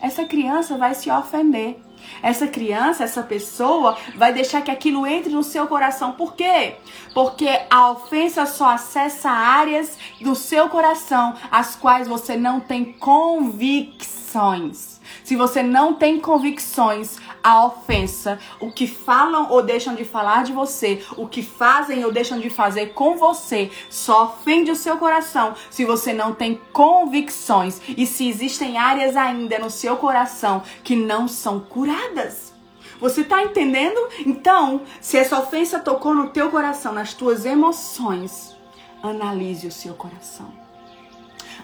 [0.03, 1.81] essa criança vai se ofender.
[2.22, 6.12] Essa criança, essa pessoa, vai deixar que aquilo entre no seu coração.
[6.12, 6.77] Por quê?
[7.14, 14.91] Porque a ofensa só acessa áreas do seu coração as quais você não tem convicções.
[15.25, 20.53] Se você não tem convicções, a ofensa, o que falam ou deixam de falar de
[20.53, 25.55] você, o que fazem ou deixam de fazer com você, só ofende o seu coração
[25.71, 31.29] se você não tem convicções e se existem áreas ainda no seu coração que não
[31.29, 32.53] são curadas.
[33.01, 33.99] Você tá entendendo?
[34.25, 38.57] Então, se essa ofensa tocou no teu coração, nas tuas emoções,
[39.03, 40.53] analise o seu coração.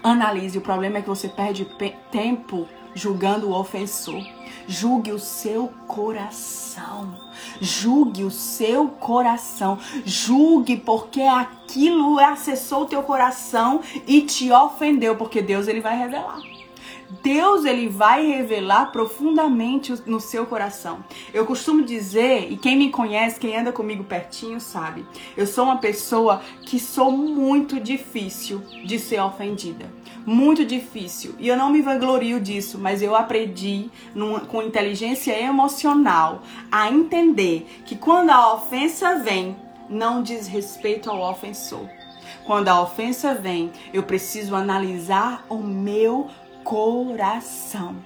[0.03, 0.59] Analise.
[0.59, 1.65] O problema é que você perde
[2.11, 4.23] tempo julgando o ofensor.
[4.67, 7.15] Julgue o seu coração.
[7.61, 9.79] Julgue o seu coração.
[10.05, 16.58] Julgue porque aquilo acessou o teu coração e te ofendeu, porque Deus ele vai revelar.
[17.23, 21.05] Deus ele vai revelar profundamente no seu coração.
[21.33, 25.79] Eu costumo dizer, e quem me conhece, quem anda comigo pertinho, sabe, eu sou uma
[25.79, 29.91] pessoa que sou muito difícil de ser ofendida.
[30.27, 31.35] Muito difícil.
[31.39, 37.67] E eu não me vanglorio disso, mas eu aprendi numa, com inteligência emocional a entender
[37.87, 39.57] que quando a ofensa vem,
[39.89, 41.89] não diz respeito ao ofensor.
[42.45, 46.29] Quando a ofensa vem, eu preciso analisar o meu
[46.69, 47.97] coração.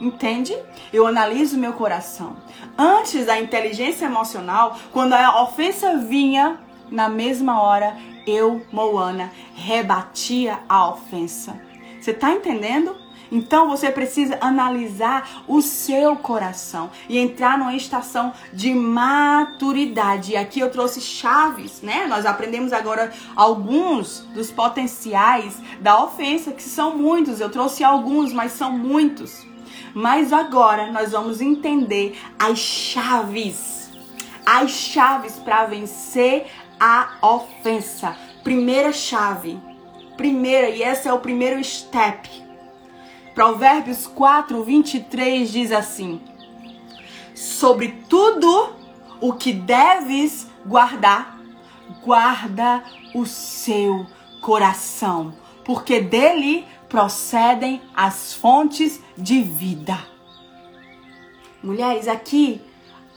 [0.00, 0.56] Entende?
[0.92, 2.36] Eu analiso meu coração.
[2.78, 10.88] Antes da inteligência emocional, quando a ofensa vinha, na mesma hora, eu, Moana, rebatia a
[10.90, 11.60] ofensa.
[12.00, 12.94] Você tá entendendo?
[13.30, 20.32] Então você precisa analisar o seu coração e entrar numa estação de maturidade.
[20.32, 22.06] E aqui eu trouxe chaves, né?
[22.06, 27.40] Nós aprendemos agora alguns dos potenciais da ofensa, que são muitos.
[27.40, 29.46] Eu trouxe alguns, mas são muitos.
[29.94, 33.90] Mas agora nós vamos entender as chaves.
[34.44, 36.46] As chaves para vencer
[36.78, 38.16] a ofensa.
[38.42, 39.58] Primeira chave.
[40.16, 42.43] Primeira, e esse é o primeiro step
[43.34, 46.20] Provérbios 4, 23 diz assim:
[47.34, 48.74] Sobre tudo
[49.20, 51.38] o que deves guardar,
[52.02, 54.06] guarda o seu
[54.40, 59.98] coração, porque dele procedem as fontes de vida.
[61.62, 62.60] Mulheres, aqui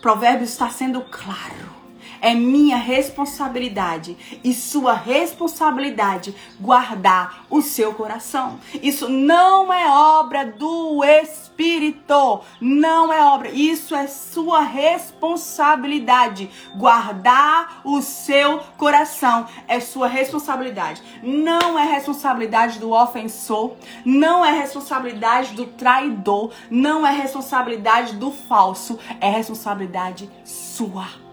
[0.02, 1.77] Provérbios está sendo claro.
[2.22, 8.60] É minha responsabilidade e sua responsabilidade guardar o seu coração.
[8.82, 13.50] Isso não é obra do Espírito, não é obra.
[13.50, 16.50] Isso é sua responsabilidade.
[16.76, 21.02] Guardar o seu coração é sua responsabilidade.
[21.24, 23.76] Não é responsabilidade do ofensor,
[24.06, 31.27] não é responsabilidade do traidor, não é responsabilidade do falso, é responsabilidade sua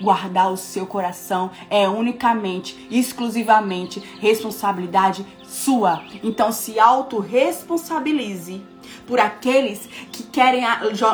[0.00, 6.02] guardar o seu coração é unicamente, exclusivamente responsabilidade sua.
[6.22, 8.62] Então se autorresponsabilize
[9.06, 10.62] por aqueles que querem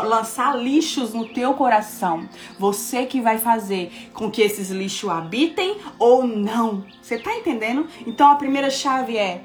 [0.04, 2.28] lançar lixos no teu coração.
[2.58, 6.84] Você que vai fazer com que esses lixos habitem ou não.
[7.00, 7.86] Você tá entendendo?
[8.06, 9.42] Então a primeira chave é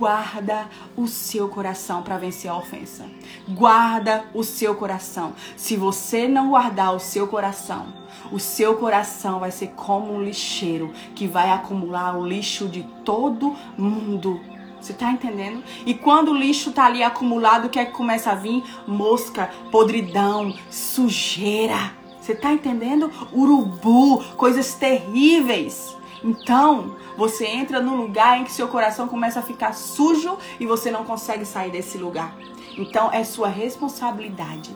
[0.00, 3.04] guarda o seu coração para vencer a ofensa.
[3.46, 5.34] Guarda o seu coração.
[5.58, 7.92] Se você não guardar o seu coração,
[8.32, 13.54] o seu coração vai ser como um lixeiro que vai acumular o lixo de todo
[13.76, 14.40] mundo.
[14.80, 15.62] Você tá entendendo?
[15.84, 18.64] E quando o lixo tá ali acumulado, o que é que começa a vir?
[18.86, 21.92] Mosca, podridão, sujeira.
[22.18, 23.12] Você tá entendendo?
[23.34, 25.94] Urubu, coisas terríveis.
[26.24, 30.90] Então, você entra num lugar em que seu coração começa a ficar sujo e você
[30.90, 32.34] não consegue sair desse lugar.
[32.78, 34.74] Então, é sua responsabilidade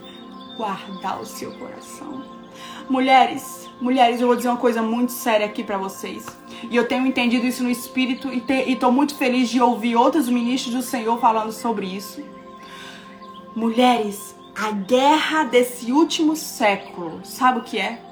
[0.54, 2.22] guardar o seu coração.
[2.86, 6.26] Mulheres, mulheres, eu vou dizer uma coisa muito séria aqui para vocês.
[6.70, 9.96] E eu tenho entendido isso no espírito e, te, e tô muito feliz de ouvir
[9.96, 12.22] outros ministros do Senhor falando sobre isso.
[13.56, 18.02] Mulheres, a guerra desse último século, sabe o que é?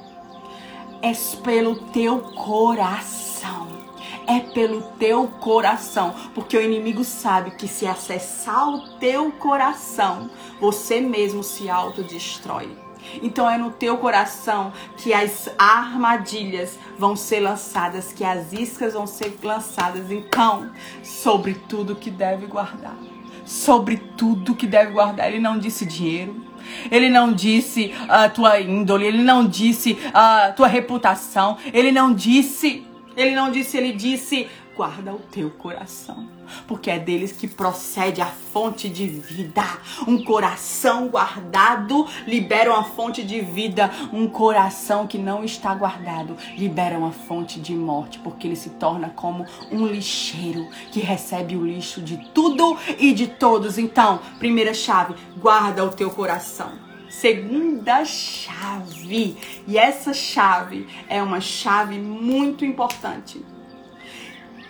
[1.02, 1.12] É
[1.44, 3.81] pelo teu coração.
[4.26, 10.30] É pelo teu coração, porque o inimigo sabe que se acessar o teu coração,
[10.60, 12.76] você mesmo se autodestrói.
[13.20, 19.06] Então é no teu coração que as armadilhas vão ser lançadas, que as iscas vão
[19.06, 20.10] ser lançadas.
[20.10, 20.70] Então,
[21.02, 22.96] sobre tudo que deve guardar.
[23.44, 25.28] Sobre tudo que deve guardar.
[25.28, 26.52] Ele não disse dinheiro.
[26.90, 32.86] Ele não disse a tua índole, ele não disse a tua reputação, ele não disse,
[33.16, 36.28] ele não disse, ele disse, guarda o teu coração.
[36.66, 39.64] porque é deles que procede a fonte de vida.
[40.06, 46.98] Um coração guardado libera uma fonte de vida, um coração que não está guardado libera
[46.98, 52.00] uma fonte de morte, porque ele se torna como um lixeiro que recebe o lixo
[52.00, 53.78] de tudo e de todos.
[53.78, 56.91] Então, primeira chave, guarda o teu coração.
[57.12, 59.36] Segunda chave,
[59.68, 63.44] e essa chave é uma chave muito importante.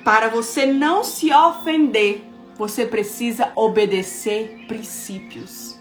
[0.05, 2.21] Para você não se ofender,
[2.57, 5.79] você precisa obedecer princípios.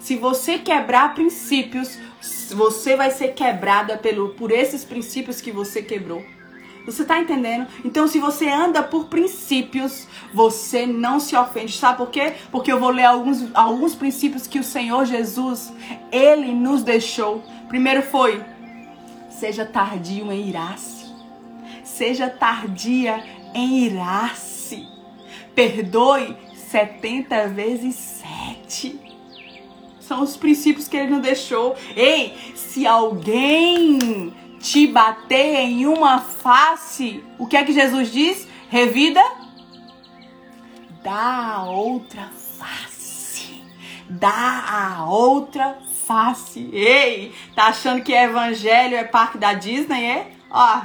[0.00, 1.98] Se você quebrar princípios,
[2.50, 6.24] você vai ser quebrada pelo, por esses princípios que você quebrou.
[6.84, 7.66] Você tá entendendo?
[7.84, 11.76] Então, se você anda por princípios, você não se ofende.
[11.76, 12.34] Sabe por quê?
[12.50, 15.72] Porque eu vou ler alguns, alguns princípios que o Senhor Jesus,
[16.10, 17.42] Ele nos deixou.
[17.68, 18.42] Primeiro foi,
[19.30, 21.12] seja tardio em irar-se.
[21.84, 23.22] Seja tardia
[23.54, 24.86] em irar-se.
[25.54, 26.36] Perdoe
[26.70, 28.98] 70 vezes 7.
[30.00, 31.76] São os princípios que Ele nos deixou.
[31.94, 34.32] Ei, se alguém
[34.62, 38.46] te bater em uma face, o que é que Jesus diz?
[38.70, 39.22] Revida,
[41.02, 43.60] dá a outra face.
[44.08, 44.64] Dá
[45.00, 46.70] a outra face.
[46.72, 50.32] Ei, tá achando que evangelho é parque da Disney, é?
[50.48, 50.80] Ó,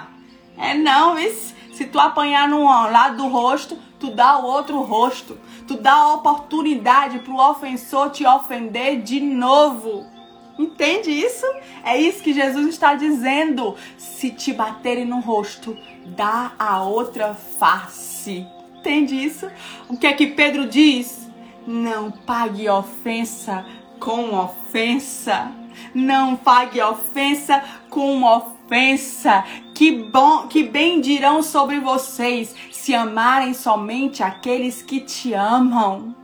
[0.57, 1.55] é não, isso.
[1.71, 5.37] Se tu apanhar num lado do rosto, tu dá o outro rosto.
[5.67, 10.16] Tu dá a oportunidade pro ofensor te ofender de novo.
[10.57, 11.45] Entende isso?
[11.83, 13.75] É isso que Jesus está dizendo.
[13.97, 18.45] Se te baterem no rosto, dá a outra face.
[18.77, 19.49] Entende isso?
[19.87, 21.29] O que é que Pedro diz?
[21.65, 23.65] Não pague ofensa
[23.99, 25.51] com ofensa.
[25.93, 29.43] Não pague ofensa com ofensa.
[29.75, 36.15] Que bom, que bem dirão sobre vocês se amarem somente aqueles que te amam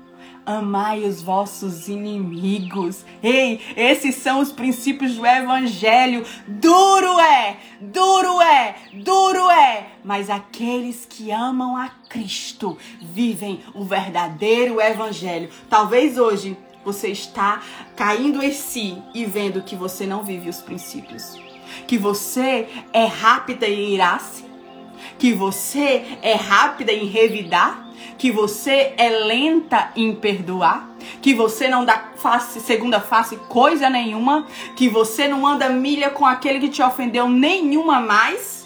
[0.45, 3.05] amai os vossos inimigos.
[3.21, 6.25] Ei, esses são os princípios do evangelho.
[6.47, 14.81] Duro é, duro é, duro é, mas aqueles que amam a Cristo vivem o verdadeiro
[14.81, 15.49] evangelho.
[15.69, 17.61] Talvez hoje você está
[17.95, 21.37] caindo em si e vendo que você não vive os princípios.
[21.87, 24.45] Que você é rápida em irar-se,
[25.17, 27.82] que você é rápida em revidar,
[28.17, 30.89] que você é lenta em perdoar,
[31.21, 36.25] que você não dá face, segunda face coisa nenhuma, que você não anda milha com
[36.25, 38.63] aquele que te ofendeu nenhuma mais.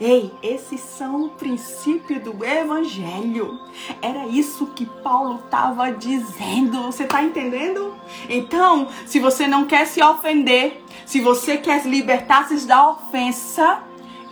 [0.00, 3.60] Ei, esses são o princípio do evangelho.
[4.00, 6.82] Era isso que Paulo estava dizendo.
[6.82, 7.94] Você está entendendo?
[8.28, 13.80] Então, se você não quer se ofender, se você quer libertar-se da ofensa,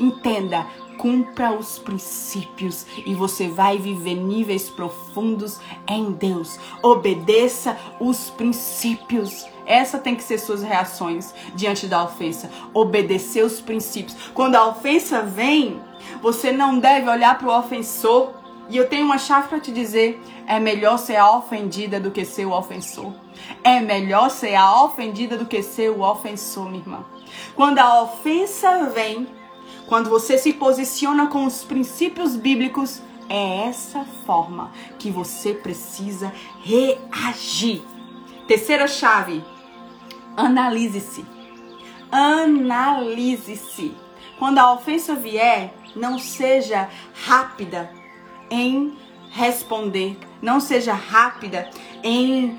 [0.00, 0.66] entenda,
[1.00, 6.60] cumpra os princípios e você vai viver níveis profundos em Deus.
[6.82, 9.48] Obedeça os princípios.
[9.64, 12.50] Essa tem que ser suas reações diante da ofensa.
[12.74, 14.14] Obedecer os princípios.
[14.34, 15.80] Quando a ofensa vem,
[16.20, 18.34] você não deve olhar para o ofensor.
[18.68, 22.26] E eu tenho uma chave para te dizer: é melhor ser a ofendida do que
[22.26, 23.14] ser o ofensor.
[23.64, 27.04] É melhor ser a ofendida do que ser o ofensor, minha irmã.
[27.54, 29.26] Quando a ofensa vem,
[29.90, 34.70] quando você se posiciona com os princípios bíblicos, é essa forma
[35.00, 36.32] que você precisa
[36.62, 37.82] reagir.
[38.46, 39.44] Terceira chave:
[40.36, 41.26] analise-se.
[42.08, 43.92] Analise-se.
[44.38, 46.88] Quando a ofensa vier, não seja
[47.26, 47.90] rápida
[48.48, 48.96] em
[49.32, 51.68] responder, não seja rápida
[52.04, 52.56] em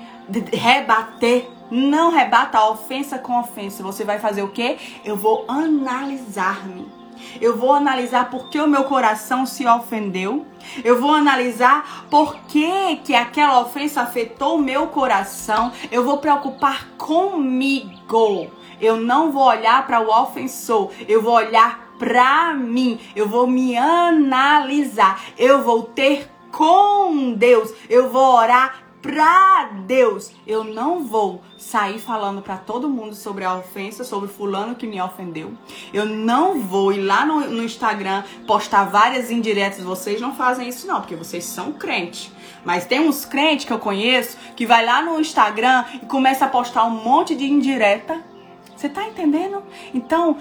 [0.52, 1.48] rebater.
[1.70, 3.82] Não rebata a ofensa com ofensa.
[3.82, 4.76] Você vai fazer o quê?
[5.02, 7.01] Eu vou analisar-me.
[7.40, 10.46] Eu vou analisar por que o meu coração se ofendeu.
[10.84, 15.72] Eu vou analisar por que, que aquela ofensa afetou o meu coração.
[15.90, 18.50] Eu vou preocupar comigo.
[18.80, 20.90] Eu não vou olhar para o ofensor.
[21.08, 22.98] Eu vou olhar para mim.
[23.14, 25.20] Eu vou me analisar.
[25.38, 27.72] Eu vou ter com Deus.
[27.88, 30.30] Eu vou orar pra Deus.
[30.46, 35.02] Eu não vou sair falando para todo mundo sobre a ofensa, sobre fulano que me
[35.02, 35.52] ofendeu.
[35.92, 39.82] Eu não vou ir lá no, no Instagram postar várias indiretas.
[39.82, 42.30] Vocês não fazem isso não, porque vocês são crentes.
[42.64, 46.48] Mas tem uns crentes que eu conheço que vai lá no Instagram e começa a
[46.48, 48.22] postar um monte de indireta.
[48.76, 49.62] Você tá entendendo?
[49.92, 50.36] Então,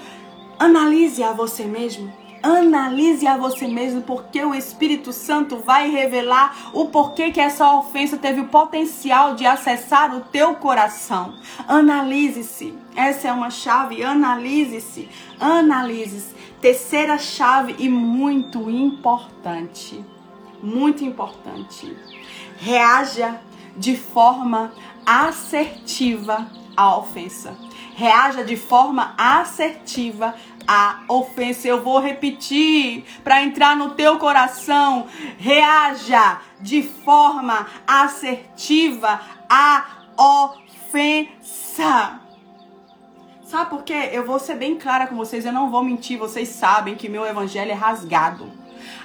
[0.60, 6.86] analise a você mesmo Analise a você mesmo, porque o Espírito Santo vai revelar o
[6.88, 11.36] porquê que essa ofensa teve o potencial de acessar o teu coração.
[11.68, 12.74] Analise-se.
[12.96, 14.04] Essa é uma chave.
[14.04, 15.08] Analise-se.
[15.40, 16.36] Analise-se.
[16.60, 20.04] Terceira chave e muito importante.
[20.62, 21.96] muito importante.
[22.58, 23.40] Reaja
[23.76, 24.72] de forma
[25.06, 27.58] assertiva à ofensa.
[27.96, 30.34] Reaja de forma assertiva
[30.68, 31.68] à ofensa.
[31.68, 35.08] Eu vou repetir para entrar no teu coração.
[35.38, 39.86] Reaja de forma assertiva à
[40.18, 42.20] ofensa.
[43.44, 44.10] Sabe por quê?
[44.14, 47.26] Eu vou ser bem clara com vocês, eu não vou mentir, vocês sabem que meu
[47.26, 48.50] evangelho é rasgado.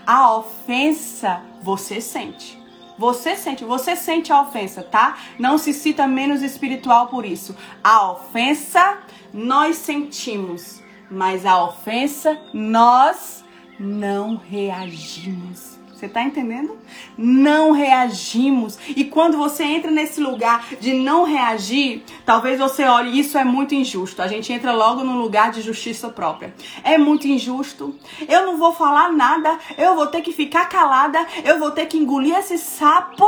[0.07, 2.57] A ofensa você sente.
[2.99, 5.19] Você sente, você sente a ofensa, tá?
[5.39, 7.55] Não se cita menos espiritual por isso.
[7.83, 8.99] A ofensa
[9.35, 13.45] nós sentimos, mas a ofensa nós
[13.79, 15.77] não reagimos.
[15.97, 16.77] Você tá entendendo?
[17.17, 18.79] Não reagimos.
[18.89, 23.75] E quando você entra nesse lugar de não reagir, talvez você olhe, isso é muito
[23.75, 24.21] injusto.
[24.21, 26.55] A gente entra logo no lugar de justiça própria.
[26.85, 27.95] É muito injusto.
[28.29, 31.97] Eu não vou falar nada, eu vou ter que ficar calada, eu vou ter que
[31.97, 33.25] engolir esse sapo.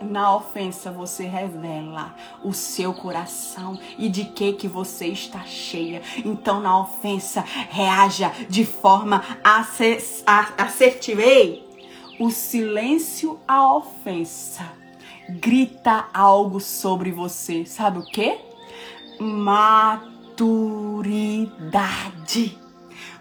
[0.00, 6.02] Na ofensa você revela o seu coração e de que que você está cheia.
[6.24, 7.40] Então na ofensa
[7.70, 9.22] reaja de forma
[10.58, 11.22] assertiva.
[12.18, 14.64] O silêncio à ofensa
[15.28, 17.64] grita algo sobre você.
[17.64, 18.38] Sabe o que?
[19.18, 20.36] Maturidade.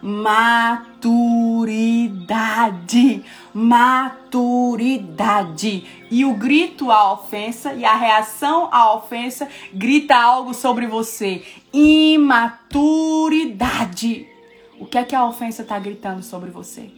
[0.06, 0.86] Maturidade.
[3.52, 4.24] Maturidade.
[6.12, 11.44] E o grito à ofensa e a reação à ofensa grita algo sobre você.
[11.74, 14.28] Imaturidade.
[14.80, 16.92] O que é que a ofensa está gritando sobre você?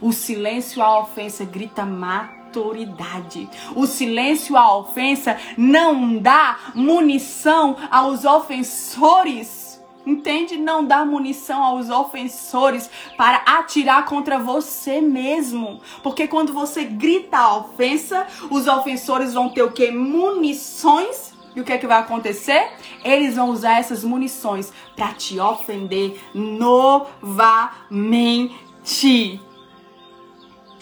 [0.00, 3.50] O silêncio à ofensa grita maturidade.
[3.74, 9.61] O silêncio à ofensa não dá munição aos ofensores.
[10.04, 10.56] Entende?
[10.56, 15.80] Não dá munição aos ofensores para atirar contra você mesmo.
[16.02, 19.92] Porque quando você grita a ofensa, os ofensores vão ter o que?
[19.92, 21.32] Munições.
[21.54, 22.72] E o que é que vai acontecer?
[23.04, 27.70] Eles vão usar essas munições para te ofender novamente.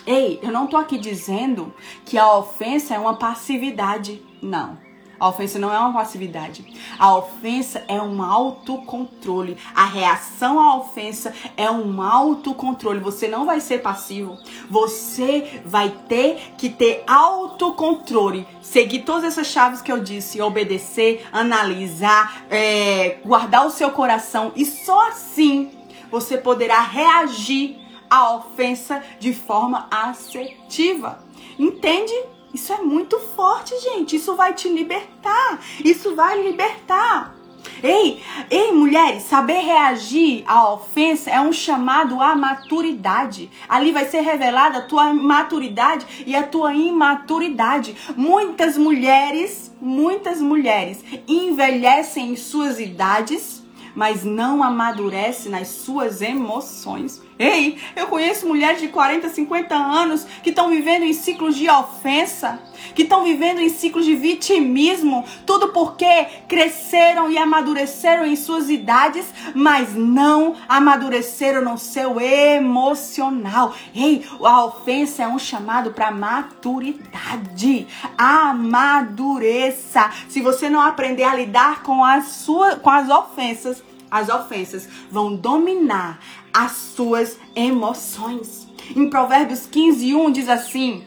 [0.06, 1.74] Ei, eu não tô aqui dizendo
[2.06, 4.22] que a ofensa é uma passividade.
[4.40, 4.89] Não.
[5.20, 6.64] A ofensa não é uma passividade.
[6.98, 9.54] A ofensa é um autocontrole.
[9.74, 13.00] A reação à ofensa é um autocontrole.
[13.00, 14.38] Você não vai ser passivo.
[14.70, 18.48] Você vai ter que ter autocontrole.
[18.62, 24.52] Seguir todas essas chaves que eu disse: obedecer, analisar, é, guardar o seu coração.
[24.56, 25.70] E só assim
[26.10, 31.22] você poderá reagir a ofensa de forma assertiva.
[31.58, 32.14] Entende?
[32.52, 34.16] Isso é muito forte, gente.
[34.16, 35.60] Isso vai te libertar.
[35.84, 37.40] Isso vai libertar.
[37.82, 43.50] Ei, ei, mulheres, saber reagir à ofensa é um chamado à maturidade.
[43.68, 47.96] Ali vai ser revelada a tua maturidade e a tua imaturidade.
[48.16, 53.59] Muitas mulheres, muitas mulheres envelhecem em suas idades,
[53.94, 57.20] mas não amadurecem nas suas emoções.
[57.38, 62.60] Ei, eu conheço mulheres de 40, 50 anos que estão vivendo em ciclos de ofensa,
[62.94, 69.24] que estão vivendo em ciclos de vitimismo, tudo porque cresceram e amadureceram em suas idades,
[69.54, 73.74] mas não amadureceram no seu emocional.
[73.94, 77.86] Ei, a ofensa é um chamado para maturidade.
[78.18, 80.10] Amadureça.
[80.28, 85.36] Se você não aprender a lidar com as suas com as ofensas, as ofensas vão
[85.36, 86.18] dominar
[86.52, 88.68] as suas emoções.
[88.94, 91.04] Em Provérbios 15, 1 diz assim: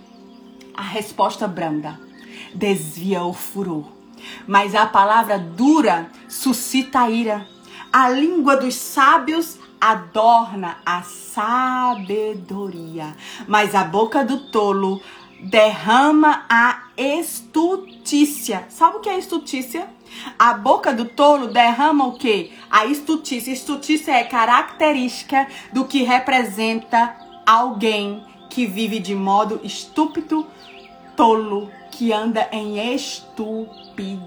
[0.76, 1.99] a resposta branda
[2.54, 3.86] desvia o furor,
[4.47, 7.47] mas a palavra dura suscita a ira.
[7.91, 12.36] A língua dos sábios adorna a sabedoria,
[13.47, 15.01] mas a boca do tolo
[15.41, 18.66] derrama a estutícia.
[18.70, 19.88] Sabe o que é estutícia?
[20.38, 22.51] A boca do tolo derrama o que?
[22.70, 23.51] A estutícia.
[23.51, 30.47] Estutícia é característica do que representa alguém que vive de modo estúpido,
[31.16, 34.24] tolo, que anda em estupidez.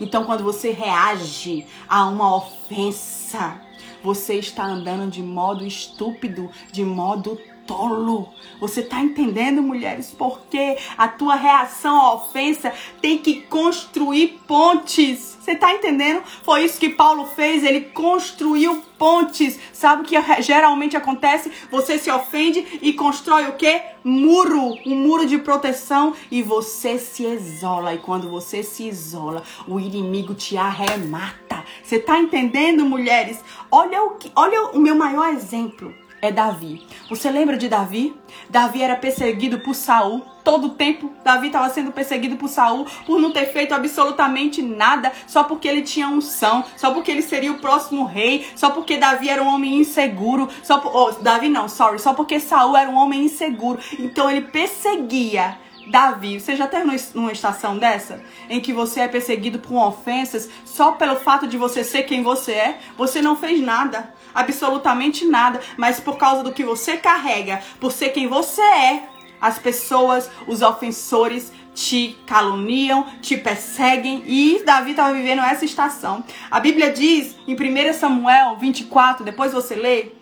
[0.00, 3.60] Então, quando você reage a uma ofensa,
[4.02, 7.38] você está andando de modo estúpido, de modo
[7.70, 8.28] tolo.
[8.60, 10.12] Você tá entendendo, mulheres?
[10.18, 15.38] Porque a tua reação à ofensa tem que construir pontes.
[15.40, 16.22] Você tá entendendo?
[16.42, 19.58] Foi isso que Paulo fez, ele construiu pontes.
[19.72, 21.50] Sabe o que geralmente acontece?
[21.70, 23.82] Você se ofende e constrói o quê?
[24.02, 27.94] Muro, um muro de proteção e você se isola.
[27.94, 31.64] E quando você se isola, o inimigo te arremata.
[31.82, 33.42] Você tá entendendo, mulheres?
[33.70, 36.86] Olha o que, olha o meu maior exemplo é Davi.
[37.08, 38.14] Você lembra de Davi?
[38.48, 41.12] Davi era perseguido por Saul todo o tempo.
[41.24, 45.82] Davi estava sendo perseguido por Saul por não ter feito absolutamente nada, só porque ele
[45.82, 49.76] tinha unção, só porque ele seria o próximo rei, só porque Davi era um homem
[49.76, 53.78] inseguro, só por, oh, Davi não, sorry, só porque Saul era um homem inseguro.
[53.98, 55.58] Então ele perseguia
[55.90, 56.84] Davi, você já teve
[57.14, 58.22] numa estação dessa?
[58.48, 62.52] Em que você é perseguido por ofensas só pelo fato de você ser quem você
[62.52, 62.78] é?
[62.96, 68.10] Você não fez nada, absolutamente nada, mas por causa do que você carrega, por ser
[68.10, 69.08] quem você é,
[69.40, 76.22] as pessoas, os ofensores te caluniam, te perseguem e Davi estava vivendo essa estação.
[76.50, 80.12] A Bíblia diz em 1 Samuel 24, depois você lê,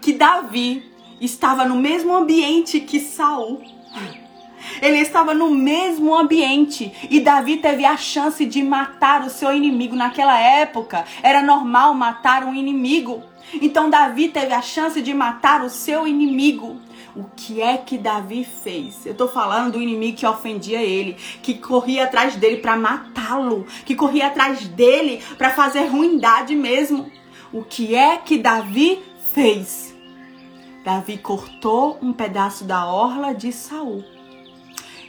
[0.00, 3.62] que Davi estava no mesmo ambiente que Saul.
[4.80, 9.96] Ele estava no mesmo ambiente e Davi teve a chance de matar o seu inimigo
[9.96, 11.04] naquela época.
[11.22, 13.22] Era normal matar um inimigo.
[13.54, 16.80] Então Davi teve a chance de matar o seu inimigo.
[17.14, 19.06] O que é que Davi fez?
[19.06, 23.94] Eu tô falando do inimigo que ofendia ele, que corria atrás dele para matá-lo, que
[23.94, 27.10] corria atrás dele para fazer ruindade mesmo.
[27.52, 29.02] O que é que Davi
[29.32, 29.94] fez?
[30.84, 34.15] Davi cortou um pedaço da orla de Saul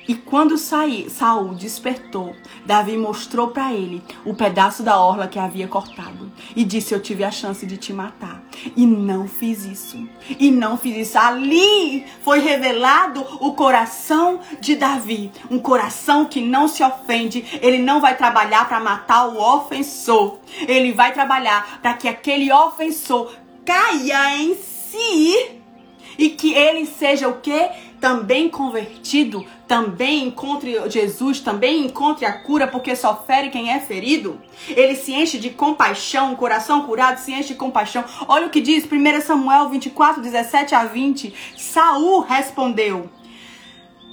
[0.07, 2.33] e quando saí, Saul despertou,
[2.65, 7.23] Davi mostrou para ele o pedaço da orla que havia cortado e disse: Eu tive
[7.23, 8.41] a chance de te matar.
[8.75, 10.07] E não fiz isso.
[10.39, 11.17] E não fiz isso.
[11.17, 15.31] Ali foi revelado o coração de Davi.
[15.51, 17.43] Um coração que não se ofende.
[17.61, 20.39] Ele não vai trabalhar para matar o ofensor.
[20.67, 23.33] Ele vai trabalhar para que aquele ofensor
[23.65, 25.57] caia em si
[26.17, 27.69] e que ele seja o que?
[27.99, 34.39] Também convertido, também encontre Jesus, também encontre a cura, porque só fere quem é ferido.
[34.69, 38.03] Ele se enche de compaixão, o coração curado se enche de compaixão.
[38.27, 41.33] Olha o que diz 1 Samuel 24, 17 a 20.
[41.57, 43.09] Saul respondeu: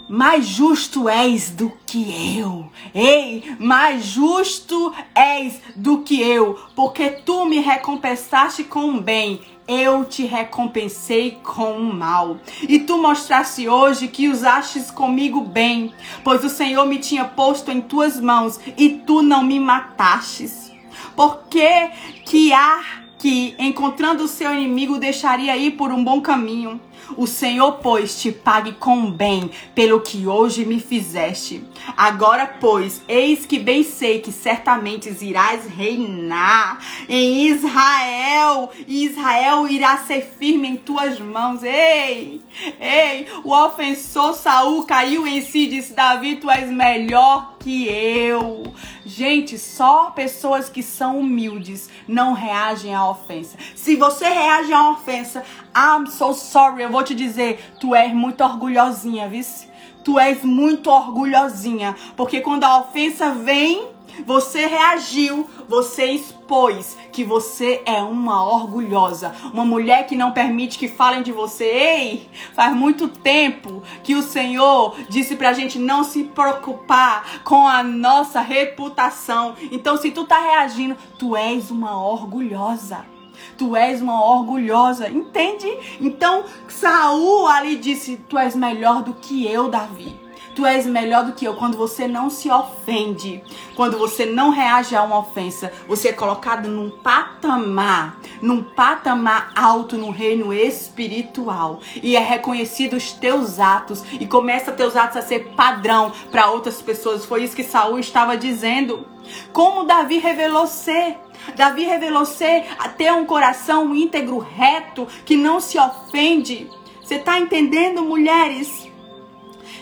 [0.09, 2.71] mais justo és do que eu.
[2.95, 10.05] Ei, mais justo és do que eu, porque tu me recompensaste com o bem eu
[10.05, 12.39] te recompensei com o mal.
[12.63, 15.93] E tu mostraste hoje que usastes comigo bem,
[16.23, 20.73] pois o Senhor me tinha posto em tuas mãos e tu não me matastes.
[21.17, 21.91] Porque
[22.25, 26.79] que há que, encontrando o seu inimigo, deixaria ir por um bom caminho?
[27.17, 31.65] O Senhor, pois, te pague com bem pelo que hoje me fizeste.
[31.97, 36.79] Agora, pois, eis que bem sei que certamente irás reinar
[37.09, 41.63] em Israel, e Israel irá ser firme em tuas mãos.
[41.63, 42.41] Ei,
[42.81, 48.75] ei, o ofensor Saul caiu em si e disse: Davi, tu és melhor que eu.
[49.07, 53.57] Gente, só pessoas que são humildes não reagem à ofensa.
[53.75, 55.45] Se você reage à ofensa,
[55.77, 59.69] I'm so sorry, eu vou te dizer, tu és muito orgulhosinha, vice?
[60.05, 63.95] Tu és muito orgulhosinha, porque quando a ofensa vem,
[64.25, 70.87] você reagiu, você expôs que você é uma orgulhosa, uma mulher que não permite que
[70.87, 71.65] falem de você.
[71.65, 77.83] Ei, faz muito tempo que o Senhor disse pra gente não se preocupar com a
[77.83, 79.57] nossa reputação.
[79.73, 83.14] Então, se tu tá reagindo, tu és uma orgulhosa.
[83.57, 85.69] Tu és uma orgulhosa, entende?
[86.01, 90.25] Então, Saul ali disse: Tu és melhor do que eu, Davi.
[90.55, 93.43] Tu és melhor do que eu quando você não se ofende,
[93.75, 95.73] quando você não reage a uma ofensa.
[95.89, 103.13] Você é colocado num patamar, num patamar alto no reino espiritual e é reconhecido os
[103.13, 107.25] teus atos e começa teus atos a ser padrão para outras pessoas.
[107.25, 109.05] Foi isso que Saul estava dizendo.
[109.53, 111.19] Como Davi revelou ser.
[111.57, 112.65] Davi revelou ser
[112.97, 116.69] ter um coração íntegro, reto, que não se ofende.
[117.03, 118.89] Você está entendendo, mulheres?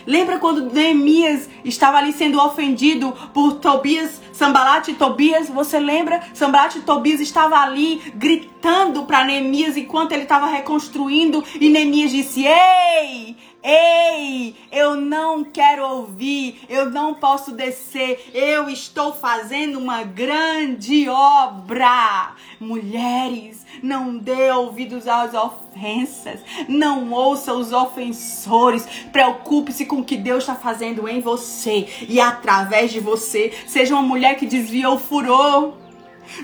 [0.05, 5.49] Lembra quando Neemias estava ali sendo ofendido por Tobias, Sambalat e Tobias?
[5.49, 6.21] Você lembra?
[6.33, 12.45] Sambalat e Tobias estava ali gritando para Neemias enquanto ele estava reconstruindo e Neemias disse:
[12.45, 21.07] "Ei, Ei, eu não quero ouvir, eu não posso descer, eu estou fazendo uma grande
[21.07, 22.35] obra.
[22.59, 30.43] Mulheres, não dê ouvidos às ofensas, não ouça os ofensores, preocupe-se com o que Deus
[30.43, 33.53] está fazendo em você e através de você.
[33.65, 35.82] Seja uma mulher que desvia o furor.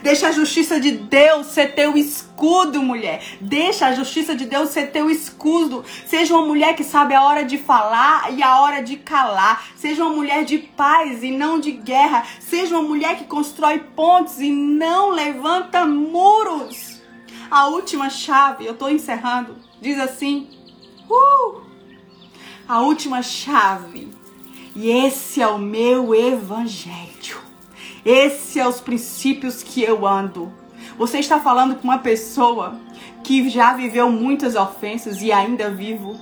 [0.01, 3.21] Deixa a justiça de Deus ser teu escudo, mulher.
[3.41, 5.83] Deixa a justiça de Deus ser teu escudo.
[6.05, 9.67] Seja uma mulher que sabe a hora de falar e a hora de calar.
[9.75, 12.25] Seja uma mulher de paz e não de guerra.
[12.39, 17.01] Seja uma mulher que constrói pontes e não levanta muros.
[17.49, 20.49] A última chave, eu estou encerrando, diz assim:
[21.09, 21.61] uh,
[22.67, 24.07] a última chave.
[24.75, 27.48] E esse é o meu evangelho.
[28.05, 30.51] Esse é os princípios que eu ando.
[30.97, 32.79] Você está falando com uma pessoa
[33.23, 36.17] que já viveu muitas ofensas e ainda vivo.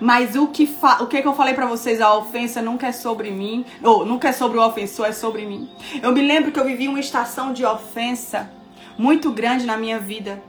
[0.00, 0.68] Mas o que,
[1.00, 4.28] o que, que eu falei para vocês, a ofensa nunca é sobre mim, ou nunca
[4.28, 5.68] é sobre o ofensor, é sobre mim.
[6.02, 8.50] Eu me lembro que eu vivi uma estação de ofensa
[8.96, 10.42] muito grande na minha vida.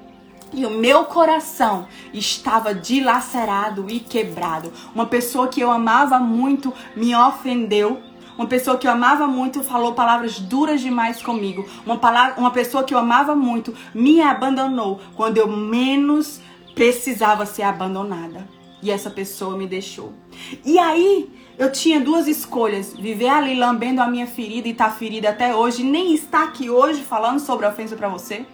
[0.52, 4.74] E o meu coração estava dilacerado e quebrado.
[4.96, 8.02] Uma pessoa que eu amava muito me ofendeu.
[8.40, 11.68] Uma pessoa que eu amava muito falou palavras duras demais comigo.
[11.86, 16.40] Uma, palavra, uma pessoa que eu amava muito me abandonou quando eu menos
[16.74, 18.48] precisava ser abandonada.
[18.82, 20.14] E essa pessoa me deixou.
[20.64, 24.96] E aí, eu tinha duas escolhas: viver ali lambendo a minha ferida e estar tá
[24.96, 28.46] ferida até hoje, nem estar aqui hoje falando sobre a ofensa para você,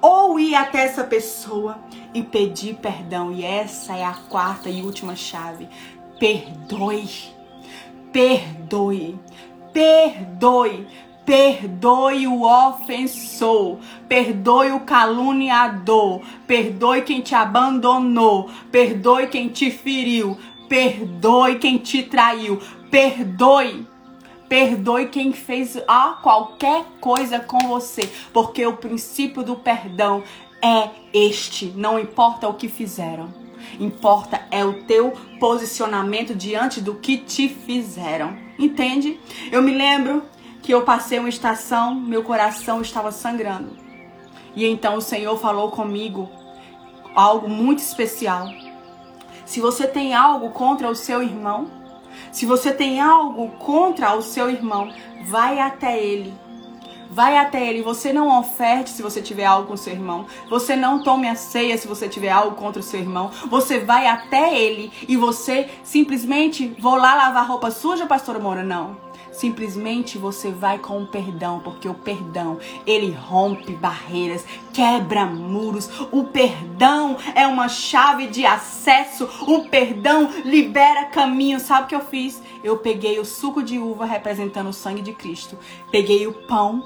[0.00, 1.78] ou ir até essa pessoa
[2.14, 3.30] e pedir perdão.
[3.30, 5.68] E essa é a quarta e última chave.
[6.18, 7.36] Perdoe.
[8.12, 9.18] Perdoe.
[9.72, 10.86] Perdoe.
[11.28, 13.76] Perdoe o ofensor,
[14.08, 20.38] perdoe o caluniador, perdoe quem te abandonou, perdoe quem te feriu,
[20.70, 22.58] perdoe quem te traiu,
[22.90, 23.86] perdoe.
[24.48, 30.22] Perdoe quem fez ah, qualquer coisa com você, porque o princípio do perdão
[30.64, 33.47] é este, não importa o que fizeram.
[33.78, 38.36] Importa é o teu posicionamento diante do que te fizeram.
[38.58, 39.18] Entende?
[39.50, 40.22] Eu me lembro
[40.62, 43.76] que eu passei uma estação, meu coração estava sangrando.
[44.54, 46.28] E então o Senhor falou comigo
[47.14, 48.48] algo muito especial.
[49.44, 51.70] Se você tem algo contra o seu irmão,
[52.30, 54.92] se você tem algo contra o seu irmão,
[55.26, 56.34] vai até ele.
[57.10, 57.82] Vai até ele.
[57.82, 60.26] Você não oferte se você tiver algo com seu irmão.
[60.48, 63.30] Você não tome a ceia se você tiver algo contra o seu irmão.
[63.50, 68.62] Você vai até ele e você simplesmente vou lá lavar roupa suja, pastora Mora?
[68.62, 69.07] Não.
[69.38, 75.88] Simplesmente você vai com o perdão, porque o perdão, ele rompe barreiras, quebra muros.
[76.10, 79.28] O perdão é uma chave de acesso.
[79.46, 81.60] O perdão libera caminho.
[81.60, 82.42] Sabe o que eu fiz?
[82.64, 85.56] Eu peguei o suco de uva representando o sangue de Cristo.
[85.88, 86.82] Peguei o pão,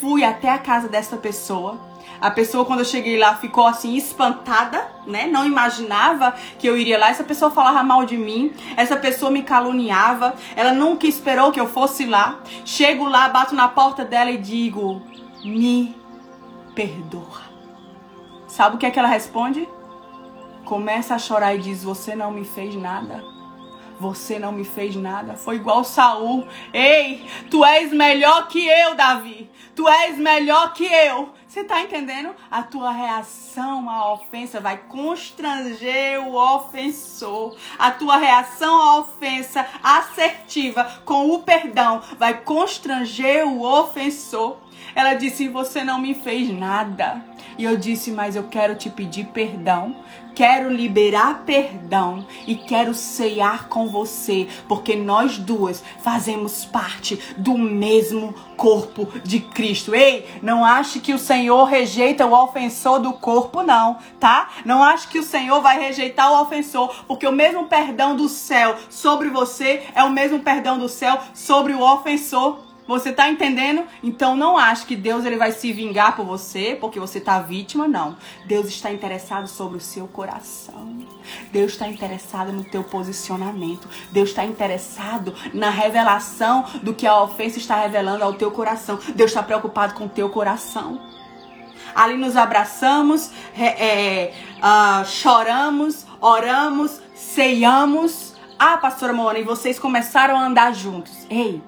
[0.00, 1.91] fui até a casa dessa pessoa
[2.22, 5.26] a pessoa, quando eu cheguei lá, ficou assim espantada, né?
[5.26, 7.10] Não imaginava que eu iria lá.
[7.10, 11.66] Essa pessoa falava mal de mim, essa pessoa me caluniava, ela nunca esperou que eu
[11.66, 12.38] fosse lá.
[12.64, 15.02] Chego lá, bato na porta dela e digo:
[15.44, 15.96] Me
[16.76, 17.42] perdoa.
[18.46, 19.68] Sabe o que é que ela responde?
[20.64, 23.24] Começa a chorar e diz: Você não me fez nada.
[23.98, 25.34] Você não me fez nada.
[25.34, 26.46] Foi igual Saul.
[26.72, 29.50] Ei, tu és melhor que eu, Davi.
[29.74, 31.30] Tu és melhor que eu.
[31.52, 32.34] Você tá entendendo?
[32.50, 37.54] A tua reação à ofensa vai constranger o ofensor.
[37.78, 44.56] A tua reação à ofensa assertiva com o perdão vai constranger o ofensor.
[44.94, 47.22] Ela disse: Você não me fez nada.
[47.58, 49.94] E eu disse: Mas eu quero te pedir perdão
[50.34, 58.34] quero liberar perdão e quero ceiar com você, porque nós duas fazemos parte do mesmo
[58.56, 59.94] corpo de Cristo.
[59.94, 64.50] Ei, não ache que o Senhor rejeita o ofensor do corpo, não, tá?
[64.64, 68.76] Não ache que o Senhor vai rejeitar o ofensor, porque o mesmo perdão do céu
[68.88, 72.71] sobre você é o mesmo perdão do céu sobre o ofensor.
[72.86, 73.84] Você tá entendendo?
[74.02, 77.86] Então não ache que Deus ele vai se vingar por você porque você tá vítima,
[77.86, 78.16] não.
[78.44, 80.98] Deus está interessado sobre o seu coração.
[81.52, 83.88] Deus está interessado no teu posicionamento.
[84.10, 88.98] Deus está interessado na revelação do que a ofensa está revelando ao teu coração.
[89.14, 91.00] Deus está preocupado com o teu coração.
[91.94, 98.34] Ali nos abraçamos, é, é, uh, choramos, oramos, ceiamos.
[98.58, 101.26] Ah, pastora Moana, e vocês começaram a andar juntos.
[101.28, 101.62] Ei,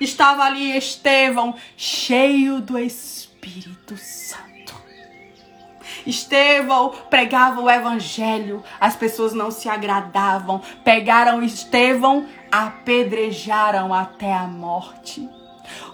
[0.00, 4.50] Estava ali Estevão, cheio do Espírito Santo.
[6.06, 10.62] Estevão pregava o evangelho, as pessoas não se agradavam.
[10.82, 15.28] Pegaram Estevão, apedrejaram até a morte.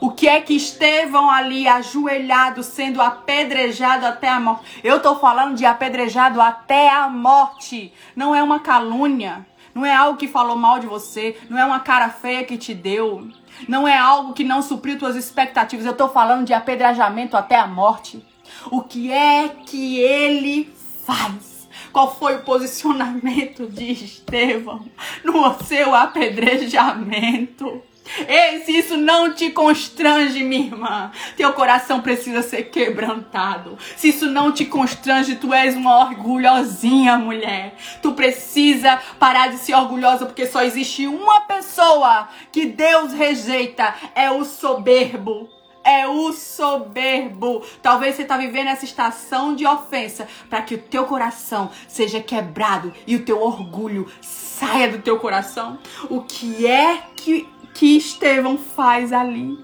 [0.01, 4.81] O que é que Estevão ali ajoelhado, sendo apedrejado até a morte?
[4.85, 7.93] Eu estou falando de apedrejado até a morte.
[8.15, 9.47] Não é uma calúnia.
[9.75, 11.37] Não é algo que falou mal de você.
[11.49, 13.29] Não é uma cara feia que te deu.
[13.69, 15.87] Não é algo que não supriu tuas expectativas.
[15.87, 18.25] Eu estou falando de apedrejamento até a morte.
[18.71, 20.73] O que é que ele
[21.05, 21.69] faz?
[21.93, 24.85] Qual foi o posicionamento de Estevão
[25.25, 27.83] no seu apedrejamento?
[28.29, 33.79] Ei, se isso não te constrange, minha irmã, teu coração precisa ser quebrantado.
[33.97, 37.75] Se isso não te constrange, tu és uma orgulhosinha, mulher.
[38.03, 44.31] Tu precisa parar de ser orgulhosa, porque só existe uma pessoa que Deus rejeita: é
[44.31, 45.49] o soberbo
[45.87, 47.63] é o soberbo.
[47.81, 52.93] Talvez você está vivendo essa estação de ofensa para que o teu coração seja quebrado
[53.07, 55.79] e o teu orgulho saia do teu coração.
[56.11, 59.59] O que é que, que Estevão faz ali?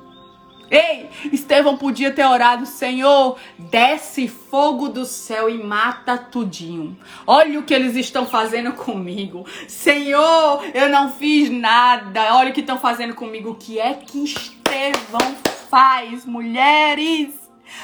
[0.71, 6.97] Ei, Estevão podia ter orado, Senhor, desce fogo do céu e mata tudinho.
[7.27, 9.47] Olha o que eles estão fazendo comigo.
[9.67, 12.35] Senhor, eu não fiz nada.
[12.37, 13.51] Olha o que estão fazendo comigo.
[13.51, 15.35] O que é que Estevão
[15.69, 17.35] faz, mulheres?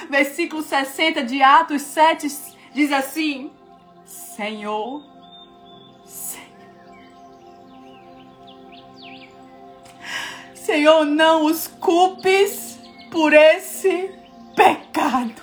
[0.09, 2.27] Versículo 60 de Atos 7
[2.75, 3.51] diz assim:
[4.05, 5.03] Senhor,
[10.69, 12.79] Senhor, não os culpes
[13.11, 14.11] por esse
[14.55, 15.41] pecado.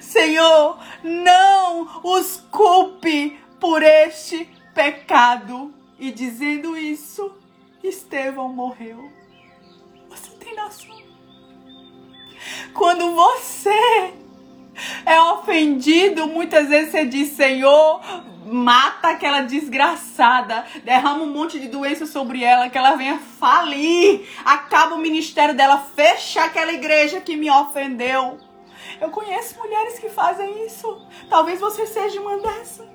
[0.00, 5.74] Senhor, não os culpe por este pecado.
[5.98, 7.30] E dizendo isso,
[7.84, 9.12] Estevão morreu.
[10.08, 10.96] Você tem noção?
[12.72, 14.14] Quando você
[15.04, 18.00] é ofendido, muitas vezes você diz: Senhor,
[18.44, 24.94] mata aquela desgraçada, derrama um monte de doença sobre ela, que ela venha falir, acaba
[24.94, 28.38] o ministério dela, fecha aquela igreja que me ofendeu.
[29.00, 31.06] Eu conheço mulheres que fazem isso.
[31.28, 32.88] Talvez você seja uma dessas.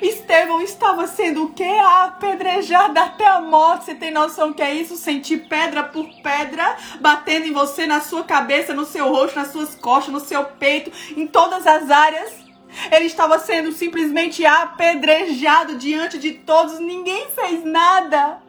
[0.00, 1.78] Estevão estava sendo o quê?
[1.80, 3.84] Apedrejado até a morte.
[3.84, 4.96] Você tem noção que é isso?
[4.96, 9.76] Sentir pedra por pedra batendo em você, na sua cabeça, no seu rosto, nas suas
[9.76, 12.41] costas, no seu peito, em todas as áreas.
[12.90, 18.42] Ele estava sendo simplesmente apedrejado diante de todos, ninguém fez nada.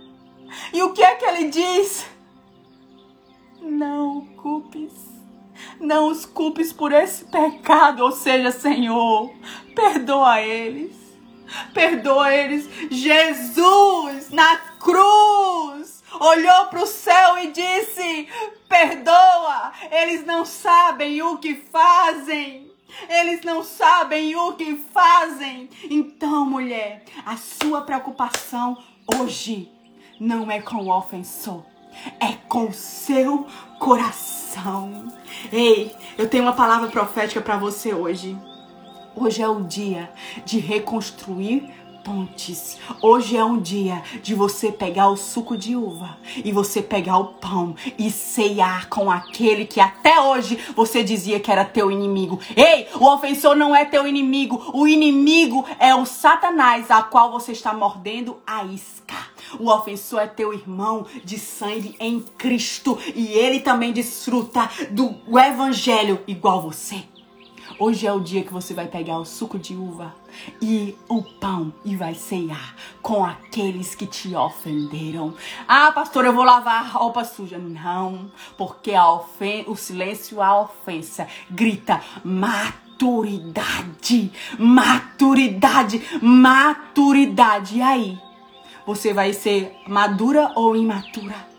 [0.71, 2.05] E o que é que ele diz?
[3.61, 4.93] Não culpes,
[5.79, 9.33] não os culpes por esse pecado, ou seja, Senhor,
[9.73, 10.95] perdoa eles,
[11.73, 12.69] perdoa eles.
[12.89, 18.27] Jesus na cruz olhou para o céu e disse:
[18.67, 22.62] Perdoa, eles não sabem o que fazem.
[23.09, 25.69] Eles não sabem o que fazem.
[25.89, 28.77] Então, mulher, a sua preocupação
[29.19, 29.71] hoje
[30.19, 31.63] não é com o ofensor,
[32.19, 33.47] é com o seu
[33.79, 35.07] coração.
[35.51, 38.37] Ei, eu tenho uma palavra profética para você hoje.
[39.15, 40.11] Hoje é o dia
[40.43, 41.71] de reconstruir
[42.03, 42.77] pontes.
[43.01, 47.25] Hoje é um dia de você pegar o suco de uva e você pegar o
[47.25, 52.39] pão e ceiar com aquele que até hoje você dizia que era teu inimigo.
[52.55, 57.53] Ei, o ofensor não é teu inimigo, o inimigo é o Satanás a qual você
[57.53, 59.15] está mordendo a isca.
[59.59, 66.19] O ofensor é teu irmão de sangue em Cristo e ele também desfruta do evangelho
[66.27, 67.03] igual você.
[67.79, 70.13] Hoje é o dia que você vai pegar o suco de uva
[70.61, 75.33] e o pão e vai ceiar com aqueles que te ofenderam.
[75.67, 77.57] Ah, pastor, eu vou lavar roupa suja.
[77.57, 87.77] Não, porque a ofen o silêncio, a ofensa grita maturidade, maturidade, maturidade.
[87.77, 88.19] E aí?
[88.85, 91.52] Você vai ser madura ou imatura?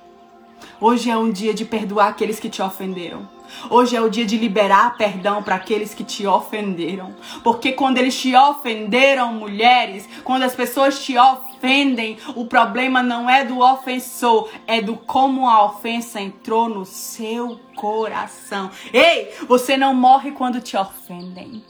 [0.81, 3.29] Hoje é um dia de perdoar aqueles que te ofenderam.
[3.71, 7.15] Hoje é o dia de liberar perdão para aqueles que te ofenderam.
[7.43, 13.45] Porque quando eles te ofenderam, mulheres, quando as pessoas te ofendem, o problema não é
[13.45, 18.71] do ofensor, é do como a ofensa entrou no seu coração.
[18.93, 21.63] Ei, você não morre quando te ofendem.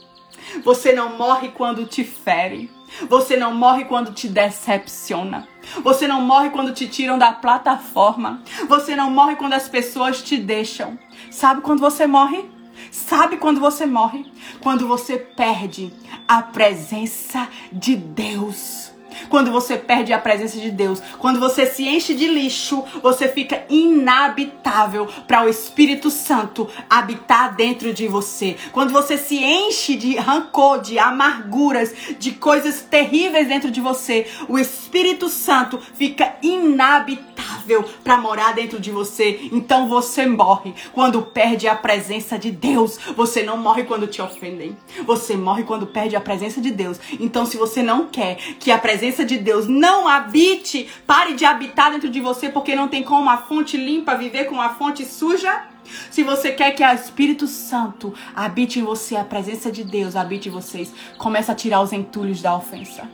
[0.63, 2.69] Você não morre quando te ferem.
[3.09, 5.47] Você não morre quando te decepciona.
[5.83, 8.41] Você não morre quando te tiram da plataforma.
[8.67, 10.97] Você não morre quando as pessoas te deixam.
[11.31, 12.49] Sabe quando você morre?
[12.91, 14.25] Sabe quando você morre?
[14.61, 15.93] Quando você perde
[16.27, 18.84] a presença de Deus.
[19.29, 23.63] Quando você perde a presença de Deus, quando você se enche de lixo, você fica
[23.69, 28.55] inabitável para o Espírito Santo habitar dentro de você.
[28.71, 34.57] Quando você se enche de rancor, de amarguras, de coisas terríveis dentro de você, o
[34.57, 39.39] Espírito Santo fica inabitável para morar dentro de você.
[39.51, 42.97] Então você morre quando perde a presença de Deus.
[43.15, 44.77] Você não morre quando te ofendem.
[45.05, 46.99] Você morre quando perde a presença de Deus.
[47.19, 51.45] Então se você não quer que a presença presença de Deus não habite, pare de
[51.45, 55.05] habitar dentro de você, porque não tem como a fonte limpa viver com a fonte
[55.05, 55.67] suja.
[56.09, 60.49] Se você quer que o Espírito Santo habite em você, a presença de Deus habite
[60.49, 63.07] em vocês, começa a tirar os entulhos da ofensa.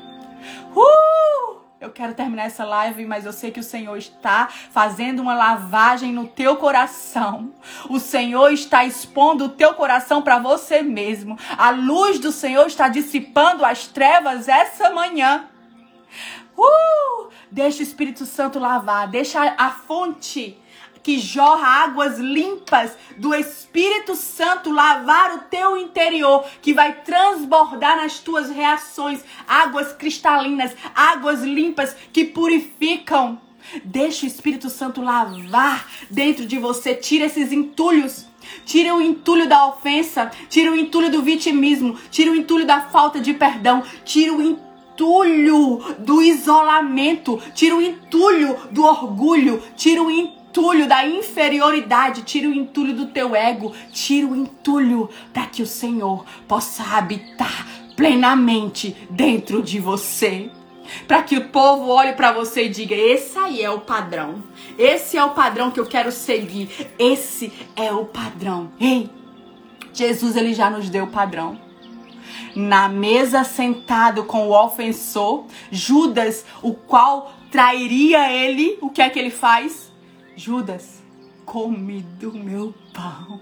[0.73, 1.59] Uh!
[1.81, 6.13] Eu quero terminar essa live, mas eu sei que o Senhor está fazendo uma lavagem
[6.13, 7.51] no teu coração.
[7.89, 11.37] O Senhor está expondo o teu coração para você mesmo.
[11.57, 15.50] A luz do Senhor está dissipando as trevas essa manhã.
[16.57, 17.29] Uh!
[17.51, 20.57] Deixa o Espírito Santo lavar, deixa a fonte
[21.03, 28.19] que jorra águas limpas do Espírito Santo lavar o teu interior, que vai transbordar nas
[28.19, 33.39] tuas reações, águas cristalinas, águas limpas que purificam.
[33.83, 38.29] Deixa o Espírito Santo lavar dentro de você, tira esses entulhos.
[38.65, 43.19] Tira o entulho da ofensa, tira o entulho do vitimismo, tira o entulho da falta
[43.19, 44.70] de perdão, tira o entulho
[45.01, 52.53] entulho do isolamento, tira o entulho do orgulho, tira o entulho da inferioridade, tira o
[52.53, 59.63] entulho do teu ego, tira o entulho para que o Senhor possa habitar plenamente dentro
[59.63, 60.51] de você.
[61.07, 64.43] Para que o povo olhe para você e diga: esse aí é o padrão.
[64.77, 66.69] Esse é o padrão que eu quero seguir.
[66.99, 68.71] Esse é o padrão.
[68.77, 69.09] Ei,
[69.93, 71.70] Jesus ele já nos deu o padrão
[72.55, 79.19] na mesa sentado com o ofensor, Judas, o qual trairia ele, o que é que
[79.19, 79.91] ele faz?
[80.35, 81.01] Judas,
[81.45, 83.41] come do meu pão,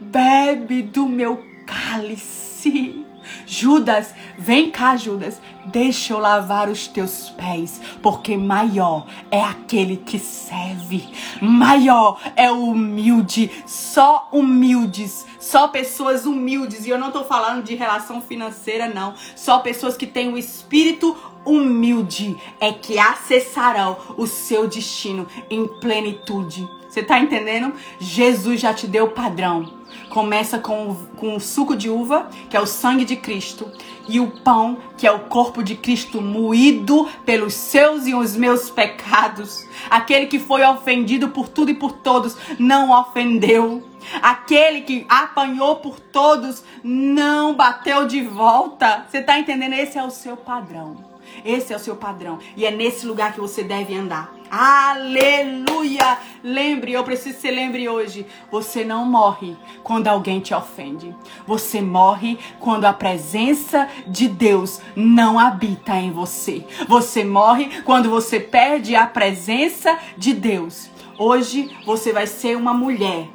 [0.00, 3.04] bebe do meu cálice.
[3.46, 10.18] Judas, vem cá, Judas, deixa eu lavar os teus pés, porque maior é aquele que
[10.18, 11.08] serve,
[11.40, 17.74] maior é o humilde, só humildes, só pessoas humildes, e eu não tô falando de
[17.74, 24.66] relação financeira, não, só pessoas que têm o espírito humilde é que acessarão o seu
[24.66, 26.66] destino em plenitude.
[26.88, 27.74] Você tá entendendo?
[27.98, 29.83] Jesus já te deu o padrão.
[30.08, 33.70] Começa com, com o suco de uva, que é o sangue de Cristo,
[34.08, 38.70] e o pão, que é o corpo de Cristo moído pelos seus e os meus
[38.70, 39.66] pecados.
[39.90, 43.82] Aquele que foi ofendido por tudo e por todos não ofendeu.
[44.20, 49.06] Aquele que apanhou por todos não bateu de volta.
[49.08, 49.74] Você está entendendo?
[49.74, 50.96] Esse é o seu padrão.
[51.44, 52.38] Esse é o seu padrão.
[52.56, 54.33] E é nesse lugar que você deve andar.
[54.50, 56.18] Aleluia!
[56.42, 58.26] Lembre, eu preciso que você lembre hoje.
[58.50, 61.14] Você não morre quando alguém te ofende.
[61.46, 66.64] Você morre quando a presença de Deus não habita em você.
[66.88, 70.90] Você morre quando você perde a presença de Deus.
[71.18, 73.28] Hoje você vai ser uma mulher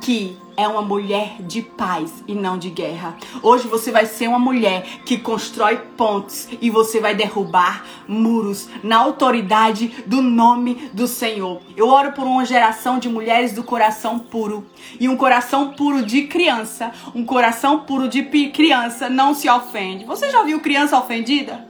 [0.00, 3.16] que é uma mulher de paz e não de guerra.
[3.42, 8.96] Hoje você vai ser uma mulher que constrói pontes e você vai derrubar muros na
[8.96, 11.60] autoridade do nome do Senhor.
[11.76, 14.66] Eu oro por uma geração de mulheres do coração puro
[14.98, 16.90] e um coração puro de criança.
[17.14, 20.04] Um coração puro de criança não se ofende.
[20.04, 21.64] Você já viu criança ofendida?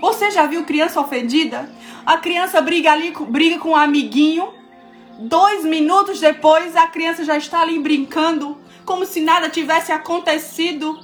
[0.00, 1.70] Você já viu criança ofendida?
[2.06, 4.59] A criança briga ali, briga com um amiguinho
[5.22, 8.56] Dois minutos depois, a criança já está ali brincando,
[8.86, 10.98] como se nada tivesse acontecido.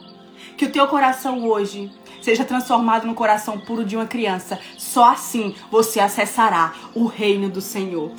[0.57, 1.93] Que o teu coração hoje
[2.23, 4.59] seja transformado no coração puro de uma criança.
[4.79, 8.11] Só assim você acessará o reino do Senhor.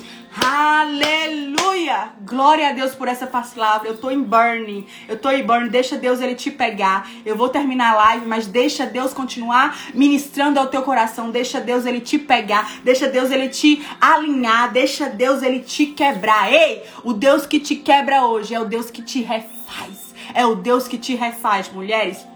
[0.44, 2.12] Aleluia!
[2.24, 3.88] Glória a Deus por essa palavra.
[3.88, 4.86] Eu tô em burning.
[5.08, 5.68] Eu tô em burning.
[5.68, 7.08] Deixa Deus ele te pegar.
[7.24, 11.30] Eu vou terminar a live, mas deixa Deus continuar ministrando ao teu coração.
[11.30, 12.80] Deixa Deus ele te pegar.
[12.84, 14.72] Deixa Deus ele te alinhar.
[14.72, 16.52] Deixa Deus ele te quebrar.
[16.52, 20.14] Ei, o Deus que te quebra hoje é o Deus que te refaz.
[20.34, 22.26] É o Deus que te refaz, mulheres.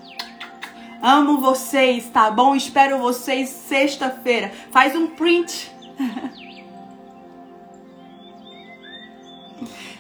[1.03, 2.55] Amo vocês, tá bom?
[2.55, 4.53] Espero vocês sexta-feira.
[4.71, 5.71] Faz um print.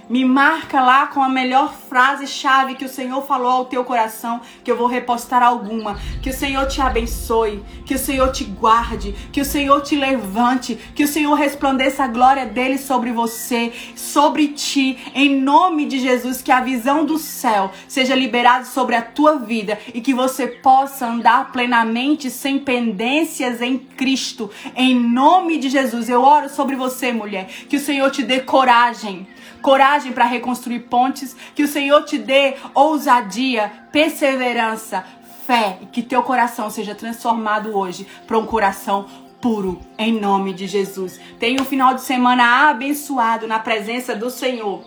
[0.08, 4.70] Me marca lá com a melhor frase-chave que o Senhor falou ao teu coração, que
[4.70, 5.98] eu vou repostar alguma.
[6.20, 10.74] Que o Senhor te abençoe, que o Senhor te guarde, que o Senhor te levante,
[10.94, 16.42] que o Senhor resplandeça a glória dele sobre você, sobre ti, em nome de Jesus,
[16.42, 21.06] que a visão do céu seja liberada sobre a tua vida e que você possa
[21.06, 24.50] andar plenamente sem pendências em Cristo.
[24.74, 29.26] Em nome de Jesus, eu oro sobre você, mulher, que o Senhor te dê coragem
[29.62, 35.04] coragem para reconstruir pontes, que o Senhor te dê ousadia, perseverança,
[35.46, 39.06] fé e que teu coração seja transformado hoje para um coração
[39.40, 41.18] puro, em nome de Jesus.
[41.38, 44.84] Tenha um final de semana abençoado na presença do Senhor.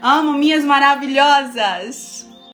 [0.00, 2.15] Amo minhas maravilhosas!